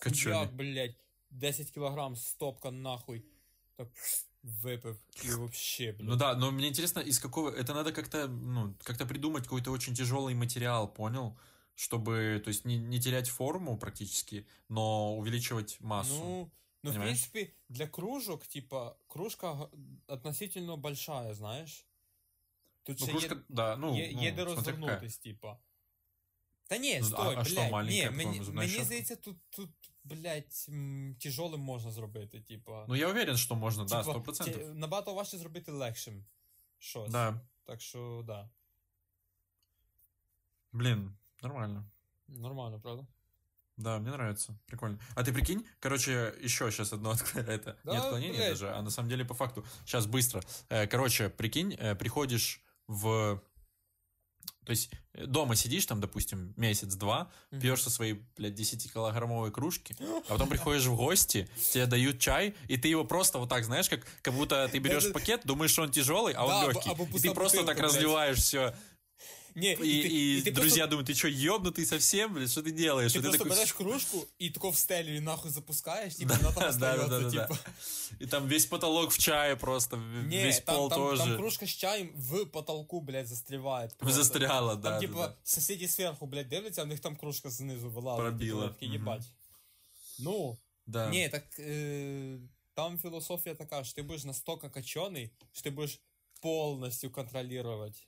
Качоні. 0.01 0.35
хуяк, 0.35 0.53
блядь, 0.55 0.95
10 1.29 1.71
кілограм 1.71 2.15
стопка 2.15 2.71
нахуй. 2.71 3.25
Так 3.75 3.87
випив. 4.43 4.97
І 5.25 5.31
вообще, 5.31 5.91
блядь. 5.91 6.07
Ну 6.07 6.15
да, 6.15 6.35
но 6.35 6.51
мне 6.51 6.67
интересно, 6.67 6.99
из 7.01 7.19
какого... 7.19 7.49
Это 7.51 7.73
надо 7.73 7.91
как-то, 7.91 8.27
ну, 8.27 8.75
как-то 8.83 9.05
придумать 9.05 9.43
какой-то 9.43 9.71
очень 9.71 9.93
тяжелый 9.95 10.35
материал, 10.35 10.93
понял? 10.93 11.37
Чтобы, 11.75 12.39
то 12.39 12.49
есть, 12.49 12.65
не, 12.65 12.77
не 12.77 12.99
терять 12.99 13.27
форму 13.27 13.77
практически, 13.77 14.47
но 14.69 15.15
увеличивать 15.17 15.79
массу. 15.79 16.13
Ну, 16.13 16.51
ну 16.83 16.89
в 16.89 16.93
Понимаешь? 16.93 17.29
принципе, 17.29 17.53
для 17.69 17.87
кружок, 17.87 18.47
типа, 18.47 18.97
кружка 19.07 19.53
г- 19.53 19.69
относительно 20.07 20.75
большая, 20.77 21.33
знаешь. 21.33 21.85
Тут 22.83 22.99
Ну, 22.99 23.05
ще 23.05 23.11
кружка, 23.11 23.35
є, 23.35 23.41
да, 23.49 23.75
ну, 23.75 23.97
є, 23.97 24.11
ну, 24.15 24.21
є 24.23 24.31
де 24.31 24.41
смотря 24.43 24.55
какая. 24.55 24.55
розвернутись, 24.75 25.17
типа. 25.17 25.57
Та 26.67 26.77
ні, 26.77 26.99
Ну, 26.99 27.05
стой, 27.05 27.35
а- 27.35 27.39
а 27.39 27.43
що, 27.45 27.55
блядь, 27.55 27.71
маленька, 27.71 27.93
ні, 27.95 28.01
по-твоєму, 28.07 28.31
мені, 28.33 28.45
зубна 28.45 28.59
мені 28.61 28.69
щотка? 28.71 28.85
здається, 28.85 29.15
тут, 29.15 29.37
тут, 29.49 29.69
блядь, 30.03 30.65
м, 30.69 31.15
тяжелим 31.19 31.61
можна 31.61 31.91
зробити, 31.91 32.41
типа. 32.41 32.85
Ну, 32.89 32.95
я 32.95 33.07
уверен, 33.09 33.37
что 33.37 33.55
можно, 33.55 33.85
да, 33.85 34.03
Типа, 34.03 34.11
100%. 34.19 34.53
ті- 34.57 34.65
набагато 34.73 35.13
важче 35.13 35.37
зробити 35.37 35.71
легшим. 35.71 36.25
Щось. 36.79 37.11
Да, 37.11 37.41
Так 37.65 37.81
що, 37.81 38.23
да. 38.27 38.49
блин, 40.71 41.11
нормально. 41.43 41.85
Нормально, 42.27 42.79
правда? 42.79 43.07
Да, 43.77 43.99
мне 43.99 44.09
нравится. 44.11 44.57
Прикольно. 44.65 44.99
А 45.15 45.21
ты 45.23 45.31
прикинь, 45.33 45.63
короче, 45.79 46.33
еще 46.43 46.71
сейчас 46.71 46.93
одно 46.93 47.11
отк- 47.11 47.35
это 47.47 47.75
Да, 47.85 47.91
не 47.93 47.97
отклонение 47.99 48.37
блядь. 48.37 48.49
даже, 48.49 48.69
а 48.71 48.81
на 48.81 48.89
самом 48.91 49.09
деле 49.09 49.23
по 49.25 49.33
факту. 49.33 49.63
Сейчас 49.85 50.05
быстро. 50.07 50.41
Э, 50.69 50.87
Короче, 50.87 51.29
прикинь, 51.29 51.73
э, 51.73 51.95
приходишь 51.95 52.61
в 52.92 53.42
то 54.64 54.70
есть 54.70 54.90
э, 55.14 55.26
дома 55.26 55.56
сидишь 55.56 55.86
там, 55.86 56.00
допустим, 56.00 56.54
месяц-два, 56.56 57.30
Мгм. 57.50 57.60
пьешь 57.60 57.82
со 57.82 57.90
своей, 57.90 58.22
блядь, 58.36 58.58
10-килограммовой 58.58 59.50
кружки, 59.50 59.96
а 60.00 60.32
потом 60.32 60.48
приходишь 60.48 60.84
в 60.84 60.94
гости, 60.94 61.48
тебе 61.72 61.86
дают 61.86 62.20
чай, 62.20 62.54
и 62.68 62.76
ты 62.76 62.88
его 62.88 63.04
просто 63.04 63.38
вот 63.38 63.48
так, 63.48 63.64
знаешь, 63.64 63.88
как, 63.88 64.06
как 64.22 64.34
будто 64.34 64.68
ты 64.70 64.78
берешь 64.78 65.12
пакет, 65.12 65.40
думаешь, 65.44 65.72
что 65.72 65.82
он 65.82 65.90
тяжелый, 65.90 66.32
а 66.34 66.44
он 66.44 66.50
Да, 66.50 66.66
легкий. 66.66 66.90
И 67.16 67.20
ты 67.20 67.34
просто 67.34 67.64
так 67.64 67.78
разливаешь 67.80 68.38
все. 68.38 68.74
Ні, 69.55 69.71
И, 69.71 69.75
ти- 69.75 70.37
и 70.37 70.41
ти 70.41 70.51
друзья 70.51 70.87
просто, 70.87 70.87
думают, 70.87 71.09
ты 71.09 71.15
что, 71.15 71.27
ебнутый 71.27 71.85
совсем, 71.85 72.33
блядь, 72.33 72.49
что 72.51 72.61
ты 72.61 72.71
делаешь? 72.71 73.13
ти 73.13 73.19
И 73.19 73.21
ты 73.21 73.23
просто 73.23 73.37
такой, 73.43 73.55
береш 73.57 73.71
кружку 73.71 74.27
і 74.39 74.49
тако 74.49 74.69
в 74.69 74.75
стелю 74.77 75.15
і 75.15 75.19
нахуй 75.19 75.51
запускаєш, 75.51 76.15
типа, 76.15 76.33
Да, 76.33 76.37
вона 76.37 76.51
там 76.51 76.55
да, 76.55 76.61
да, 76.61 76.69
остається, 77.05 77.19
да, 77.19 77.29
да. 77.29 77.47
типа. 77.47 77.59
И 78.21 78.27
там 78.27 78.47
весь 78.47 78.65
потолок 78.65 79.11
в 79.11 79.17
чае 79.17 79.55
просто, 79.55 79.97
в- 79.97 80.27
Ні, 80.27 80.43
весь 80.43 80.59
там, 80.59 80.75
пол 80.75 80.89
там, 80.89 80.99
тоже. 80.99 81.23
там 81.23 81.37
кружка 81.37 81.65
з 81.65 81.69
чаєм 81.69 82.09
в 82.17 82.45
потолку, 82.45 83.01
блядь, 83.01 83.27
застріває. 83.27 83.89
просто. 83.97 84.17
Застряла, 84.17 84.75
да, 84.75 84.81
Там, 84.89 84.93
да, 84.93 84.99
типа, 85.07 85.27
да. 85.27 85.33
сусіді 85.43 85.87
зверху, 85.87 86.25
блядь, 86.25 86.49
дивляться, 86.49 86.81
а 86.81 86.85
в 86.85 86.87
них 86.87 86.99
там 86.99 87.15
кружка 87.15 87.49
знизу 87.49 87.89
вилазить. 87.89 88.23
Пробила. 88.25 88.61
Типу, 88.61 88.73
такі, 88.73 88.85
Мгм. 88.85 88.93
їбать. 88.93 89.23
Ну, 90.19 90.57
Да. 90.87 91.09
ні, 91.09 91.29
так 91.29 91.43
е, 91.59 92.37
там 92.73 92.97
філософія 92.99 93.55
така, 93.55 93.83
що 93.83 93.93
ти 93.95 94.01
будеш 94.01 94.23
настільки 94.23 94.69
качений, 94.69 95.29
що 95.53 95.63
ти 95.63 95.69
будеш 95.69 95.99
повністю 96.41 97.09
контролювати. 97.09 97.99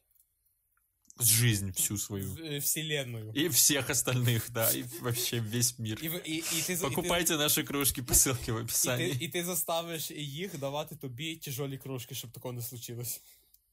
жизнь 1.19 1.71
всю 1.71 1.97
свою. 1.97 2.33
в- 2.33 2.39
е, 2.39 2.59
вселенную. 2.59 3.33
И 3.35 3.47
всех 3.49 3.89
остальных, 3.89 4.51
да, 4.51 4.71
и 4.71 4.83
вообще 5.01 5.39
весь 5.41 5.79
мир. 5.79 5.99
І, 6.01 6.09
в- 6.09 6.27
і, 6.29 6.35
і, 6.37 6.41
ти, 6.41 6.75
за- 6.75 6.87
і, 6.87 6.89
ти, 6.89 6.95
Покупайте 6.95 7.37
наши 7.37 7.63
кружки 7.63 8.03
по 8.03 8.13
ссылке 8.13 8.51
в 8.51 8.55
і, 8.55 8.57
ти, 8.57 8.61
описании. 8.63 9.17
і 9.19 9.27
ти 9.29 9.43
заставиш 9.45 10.11
їх 10.11 10.57
давати 10.59 10.95
тобі 10.95 11.35
тяжолі 11.35 11.77
кружки, 11.77 12.15
щоб 12.15 12.31
такого 12.31 12.53
не 12.53 12.61
случилось. 12.61 13.21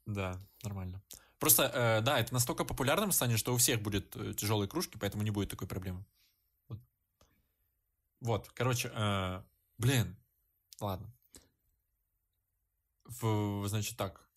Да, 0.06 0.40
нормально. 0.64 1.00
Просто, 1.38 1.62
э, 1.62 2.02
да, 2.02 2.18
это 2.22 2.32
настолько 2.32 2.64
популярным 2.64 3.12
станет, 3.12 3.38
что 3.38 3.52
у 3.52 3.56
всех 3.56 3.82
будет 3.82 4.16
э, 4.16 4.34
тяжелые 4.34 4.66
кружки, 4.68 4.98
поэтому 4.98 5.22
не 5.22 5.30
будет 5.30 5.48
такой 5.48 5.68
проблемы. 5.68 6.04
Вот, 6.68 6.78
вот 8.20 8.48
короче, 8.48 8.88
э, 8.88 9.42
блин, 9.78 10.16
ладно. 10.80 11.12
В- 13.04 13.68
значит 13.68 13.96
так. 13.96 14.28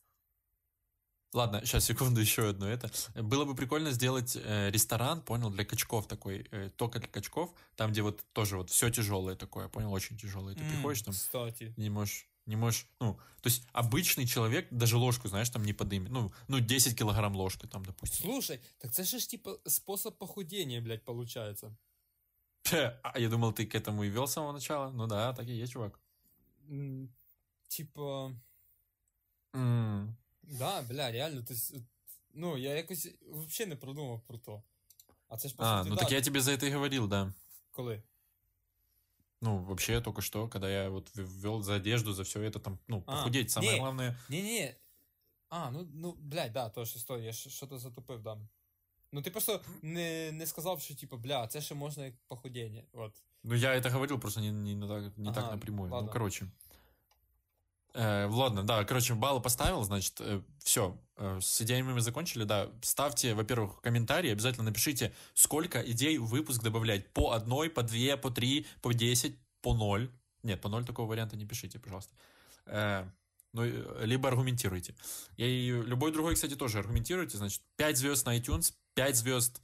Ладно, 1.35 1.61
сейчас, 1.65 1.85
секунду, 1.85 2.21
еще 2.27 2.49
одно 2.49 2.69
это. 2.69 2.91
Было 3.15 3.45
бы 3.45 3.55
прикольно 3.57 3.91
сделать 3.91 4.37
э, 4.37 4.71
ресторан, 4.71 5.21
понял, 5.21 5.51
для 5.51 5.65
качков 5.65 6.07
такой, 6.07 6.47
э, 6.53 6.71
только 6.77 7.01
для 7.01 7.09
качков, 7.09 7.53
там, 7.77 7.91
где 7.91 8.03
вот 8.03 8.25
тоже 8.33 8.57
вот 8.57 8.71
все 8.71 8.89
тяжелое 8.89 9.35
такое, 9.35 9.69
понял, 9.69 9.93
очень 9.93 10.17
тяжелое. 10.17 10.55
Ты 10.55 10.63
М, 10.63 10.71
приходишь 10.71 11.03
там, 11.03 11.13
Кстати. 11.13 11.75
не 11.77 11.91
можешь, 11.91 12.29
не 12.47 12.57
можешь, 12.57 12.87
ну, 13.01 13.15
то 13.43 13.49
есть 13.49 13.67
обычный 13.73 14.27
человек 14.27 14.69
даже 14.71 14.97
ложку, 14.97 15.29
знаешь, 15.29 15.51
там 15.51 15.65
не 15.65 15.73
подымет, 15.73 16.11
ну, 16.11 16.33
ну 16.47 16.61
10 16.61 16.97
килограмм 16.97 17.35
ложкой 17.35 17.69
там, 17.69 17.85
допустим. 17.85 18.31
Слушай, 18.31 18.61
так 18.79 18.93
це 18.93 19.05
ж 19.05 19.29
типа 19.29 19.59
способ 19.67 20.19
похудения, 20.19 20.81
блядь, 20.81 21.05
получается. 21.05 21.77
А 23.03 23.19
я 23.19 23.29
думал, 23.29 23.53
ты 23.53 23.67
к 23.67 23.75
этому 23.75 24.05
и 24.05 24.09
вел 24.09 24.27
с 24.27 24.33
самого 24.33 24.53
начала. 24.53 24.91
Ну 24.91 25.07
да, 25.07 25.33
так 25.33 25.49
и 25.49 25.53
есть, 25.53 25.73
чувак. 25.73 26.01
Типа. 27.69 28.33
Да, 30.44 30.82
бля, 30.82 31.12
реально, 31.12 31.44
то 31.44 31.54
есть, 31.54 31.74
от, 31.76 31.82
ну, 32.34 32.58
я 32.58 32.76
якось 32.76 33.08
взагалі 33.32 33.70
не 33.70 33.76
продумав 33.76 34.22
про 34.22 34.38
то. 34.38 34.64
А 35.28 35.38
це 35.38 35.50
ж 35.50 35.56
по 35.56 35.64
А, 35.64 35.78
суті, 35.80 35.90
ну 35.90 35.96
да, 35.96 36.02
так 36.02 36.12
я 36.12 36.22
тебе 36.22 36.42
за 36.42 36.52
это 36.52 36.66
и 36.66 36.72
говорил, 36.74 37.08
да. 37.08 37.34
коли? 37.72 38.04
Ну, 39.42 39.58
вообще, 39.58 40.02
только 40.02 40.22
что, 40.22 40.48
когда 40.50 40.70
я 40.70 40.90
вот 40.90 41.12
ввел 41.16 41.62
за 41.64 41.74
одежду, 41.76 42.14
за 42.14 42.24
все 42.24 42.40
это 42.40 42.60
там, 42.60 42.80
ну, 42.88 43.04
А, 43.06 43.16
похудеть, 43.16 43.52
самое 43.52 43.74
не. 43.74 43.80
главное. 43.80 44.18
Ні-ні. 44.30 44.76
А, 45.50 45.72
ну, 45.72 45.88
ну, 45.94 46.16
блядь, 46.20 46.52
да, 46.54 46.70
то 46.70 46.86
що 46.86 47.00
стой, 47.00 47.24
я 47.24 47.32
щ- 47.32 47.50
що-то 47.50 47.78
затупив, 47.80 48.22
да. 48.24 48.38
Ну, 49.12 49.22
ти 49.22 49.32
просто 49.32 49.62
не, 49.82 50.32
не 50.32 50.46
сказав, 50.46 50.82
що, 50.82 50.96
типу, 50.96 51.18
бля, 51.18 51.48
це 51.48 51.62
ще 51.62 51.76
можна 51.76 52.06
як 52.06 52.14
похудіння. 52.28 52.84
От. 52.94 53.14
Ну, 53.44 53.56
я 53.56 53.76
это 53.76 53.90
говорил, 53.90 54.20
просто 54.20 54.42
не, 54.42 54.52
не, 54.52 54.76
на 54.76 54.88
так, 54.88 55.18
не 55.18 55.32
так 55.34 55.44
Ага, 55.44 55.52
напрямую. 55.52 55.92
ладно. 55.92 56.06
Ну, 56.08 56.14
короче. 56.14 56.46
Э, 57.95 58.27
ладно, 58.29 58.63
да, 58.63 58.85
короче, 58.85 59.15
баллы 59.15 59.41
поставил, 59.41 59.83
значит, 59.85 60.21
все, 60.63 60.99
с 61.17 61.61
идеями 61.63 61.93
мы 61.93 62.01
закончили, 62.01 62.45
да. 62.45 62.69
Ставьте, 62.83 63.35
во-первых, 63.35 63.81
комментарии, 63.81 64.31
обязательно 64.31 64.65
напишите, 64.65 65.13
сколько 65.33 65.81
идей 65.81 66.19
в 66.19 66.27
выпуск 66.27 66.63
добавлять. 66.63 67.13
По 67.13 67.33
одной, 67.33 67.71
по 67.71 67.83
две, 67.83 68.17
по 68.17 68.31
три, 68.31 68.67
по 68.83 68.93
десять, 68.93 69.37
по 69.63 69.75
ноль. 69.75 70.11
Нет, 70.43 70.61
по 70.61 70.69
ноль 70.69 70.85
такого 70.85 71.09
варианта 71.09 71.37
не 71.37 71.47
пишите, 71.47 71.79
пожалуйста. 71.79 72.15
Э, 72.67 73.09
ну, 73.53 73.63
э, 73.65 74.05
либо 74.05 74.29
аргументируйте. 74.29 74.95
И 75.37 75.69
любой 75.69 76.13
другой, 76.13 76.35
кстати, 76.35 76.55
тоже 76.55 76.79
аргументируйте. 76.79 77.39
Значит, 77.39 77.63
5 77.77 77.97
звезд 77.97 78.27
на 78.27 78.37
iTunes, 78.37 78.75
5 78.95 79.17
звезд, 79.17 79.63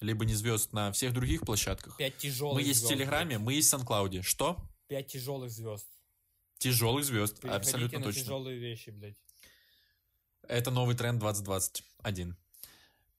либо 0.00 0.24
не 0.24 0.34
звезд 0.34 0.72
на 0.72 0.92
всех 0.92 1.14
других 1.14 1.42
площадках. 1.42 1.96
П'ять 1.96 2.16
тяжелых 2.18 2.56
Мы 2.56 2.62
есть 2.62 2.80
в 2.80 2.86
звезд, 2.86 2.94
Телеграме, 2.94 3.38
мы 3.38 3.54
есть 3.54 3.68
в 3.68 3.70
Сан-Клауде. 3.70 4.22
Что? 4.22 4.54
блядь. 4.54 4.68
П'ять 4.88 5.06
тяжелых 5.12 5.50
звезд. 5.50 5.86
Тяжелых 6.62 7.04
звезд, 7.04 7.40
Переходите 7.40 7.56
абсолютно 7.56 7.98
на 7.98 8.04
точно. 8.04 8.22
тяжелые 8.22 8.58
вещи, 8.58 8.90
блядь. 8.90 9.16
Это 10.46 10.70
новый 10.70 10.94
тренд 10.94 11.18
2021. 11.18 12.36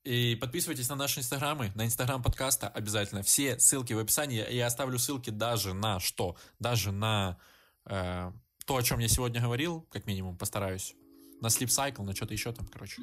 И 0.05 0.37
подписывайтесь 0.39 0.87
на 0.87 0.95
наши 0.95 1.19
инстаграмы, 1.19 1.73
на 1.75 1.85
инстаграм 1.85 2.23
подкаста 2.23 2.69
обязательно. 2.69 3.21
Все 3.21 3.59
ссылки 3.59 3.91
в 3.91 3.99
описании. 3.99 4.49
Я 4.49 4.67
оставлю 4.67 4.97
ссылки 4.97 5.29
даже 5.29 5.73
на 5.73 5.99
что? 5.99 6.37
Даже 6.59 6.93
на 6.93 7.37
э, 7.85 8.31
то, 8.65 8.77
о 8.77 8.81
чем 8.81 8.99
я 8.99 9.09
сегодня 9.09 9.41
говорил, 9.41 9.81
как 9.91 10.05
минимум, 10.05 10.37
постараюсь. 10.37 10.95
На 11.41 11.47
Sleep 11.47 11.67
Cycle, 11.67 12.03
на 12.03 12.15
что-то 12.15 12.33
еще 12.33 12.53
там, 12.53 12.65
короче. 12.67 13.01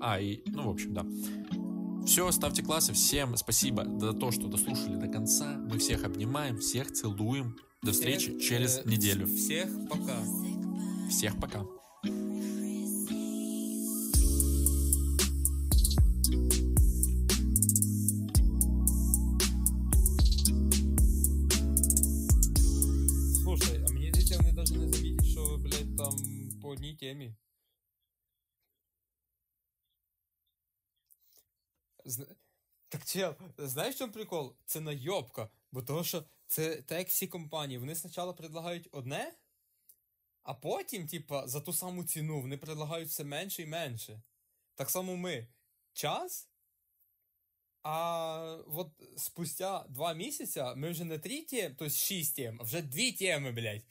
А, 0.00 0.18
и, 0.18 0.42
ну, 0.46 0.68
в 0.68 0.70
общем, 0.70 0.94
да. 0.94 1.06
Все, 2.04 2.28
ставьте 2.32 2.64
классы. 2.64 2.92
Всем 2.92 3.36
спасибо 3.36 3.84
за 4.00 4.12
то, 4.14 4.32
что 4.32 4.48
дослушали 4.48 4.96
до 4.96 5.06
конца. 5.06 5.54
Мы 5.56 5.78
всех 5.78 6.02
обнимаем, 6.02 6.58
всех 6.58 6.92
целуем. 6.92 7.56
До 7.85 7.91
встречи 7.91 8.29
Всех, 8.29 8.41
через 8.41 8.77
э, 8.77 8.83
неделю. 8.85 9.25
Всех 9.25 9.69
пока. 9.89 10.23
Всех 11.09 11.39
пока. 11.39 11.65
Слушай, 23.43 23.85
а 23.87 23.91
мені 23.91 24.09
здається, 24.09 24.37
вони 24.37 24.53
навіть 24.53 24.71
не 24.71 24.93
замітять, 24.93 25.27
що, 25.27 25.57
блядь, 25.57 25.97
там 25.97 26.15
по 26.61 26.69
одній 26.69 26.95
темі. 26.95 27.35
Зна... 32.05 32.25
Так 32.89 33.05
чел, 33.05 33.35
знаєш, 33.57 33.95
в 33.95 33.97
чому 33.97 34.13
прикол? 34.13 34.55
Це 34.65 34.79
найобка. 34.79 35.49
Бо 35.71 35.81
того, 35.81 36.03
що 36.03 36.23
це 36.46 36.82
так 36.82 36.98
як 36.98 37.08
всі 37.08 37.26
компанії, 37.26 37.78
вони 37.78 37.94
спочатку 37.94 38.34
предлагають 38.34 38.88
одне, 38.92 39.32
а 40.42 40.54
потім, 40.54 41.06
типа, 41.06 41.46
за 41.46 41.60
ту 41.60 41.72
саму 41.72 42.04
ціну 42.04 42.40
вони 42.40 42.56
предлагають 42.56 43.08
все 43.08 43.24
менше 43.24 43.62
і 43.62 43.66
менше. 43.66 44.22
Так 44.74 44.90
само 44.90 45.16
ми. 45.16 45.46
Час. 45.92 46.48
А 47.82 48.58
от 48.66 48.90
спустя 49.16 49.84
два 49.88 50.12
місяця 50.12 50.74
ми 50.74 50.90
вже 50.90 51.04
не 51.04 51.18
три 51.18 51.42
теми, 51.42 51.74
тобто 51.78 51.94
шість 51.94 52.36
тем, 52.36 52.56
а 52.60 52.64
вже 52.64 52.82
дві 52.82 53.12
теми, 53.12 53.52
блядь. 53.52 53.82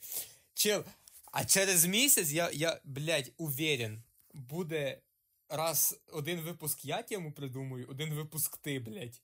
Чел, 0.54 0.84
а 1.32 1.44
через 1.44 1.84
місяць 1.84 2.30
я, 2.30 2.50
я 2.50 2.80
блядь, 2.84 3.32
уверен, 3.36 4.02
буде 4.34 5.02
раз 5.48 6.00
один 6.12 6.40
випуск 6.40 6.84
я 6.84 7.02
тему 7.02 7.32
придумаю, 7.32 7.88
один 7.88 8.14
випуск 8.14 8.56
ти, 8.56 8.80
блядь. 8.80 9.20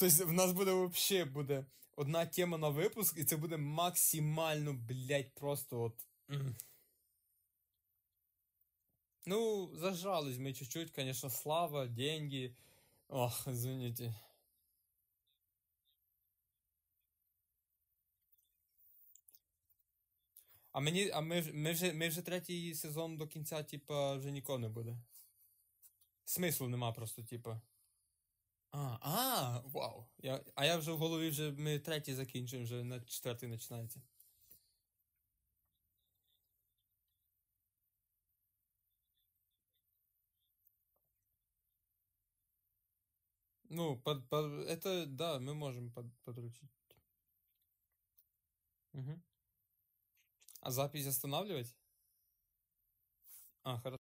Тобто 0.00 0.26
в 0.26 0.32
нас 0.32 0.52
буде 0.52 0.72
вообще 0.72 1.24
буде 1.24 1.64
одна 1.96 2.26
тема 2.26 2.58
на 2.58 2.68
випуск, 2.68 3.18
і 3.18 3.24
це 3.24 3.36
буде 3.36 3.56
максимально, 3.56 4.72
блядь, 4.72 5.34
просто 5.34 5.82
от. 5.82 6.06
Ну, 9.26 9.70
зажрались 9.76 10.38
мы 10.38 10.54
чуть-чуть, 10.54 10.90
конечно, 10.92 11.30
слава, 11.30 11.86
деньги. 11.86 12.56
Ох, 13.08 13.48
извините. 13.48 14.14
А 20.72 20.80
мені, 20.80 21.10
а 21.10 21.20
ми, 21.20 21.42
ми, 21.52 21.72
вже, 21.72 21.92
ми 21.92 22.08
вже 22.08 22.22
третій 22.22 22.74
сезон 22.74 23.16
до 23.16 23.26
кінця, 23.26 23.62
типа, 23.62 24.16
вже 24.16 24.30
нікого 24.30 24.58
не 24.58 24.68
буде. 24.68 24.96
Смислу 26.24 26.68
нема 26.68 26.92
просто, 26.92 27.22
типа. 27.22 27.60
А, 28.71 28.97
а, 29.01 29.61
вау. 29.65 30.05
Я, 30.17 30.43
а 30.55 30.65
я 30.65 30.77
вже 30.77 30.91
в 30.91 30.97
голові 30.97 31.29
вже 31.29 31.51
ми 31.51 31.79
третій 31.79 32.13
закінчуємо, 32.15 32.65
вже 32.65 32.83
на 32.83 32.99
четвертий 33.01 33.49
починається. 33.49 34.01
Ну, 43.69 43.97
под, 43.97 44.27
под- 44.29 44.67
это, 44.67 45.05
да, 45.05 45.39
мы 45.39 45.53
можем 45.53 45.91
под, 45.91 46.05
подручить. 46.23 46.69
Мгм. 48.93 49.21
А 50.61 50.71
запись 50.71 51.07
останавливать? 51.07 51.75
А, 53.63 53.77
хорошо. 53.79 53.99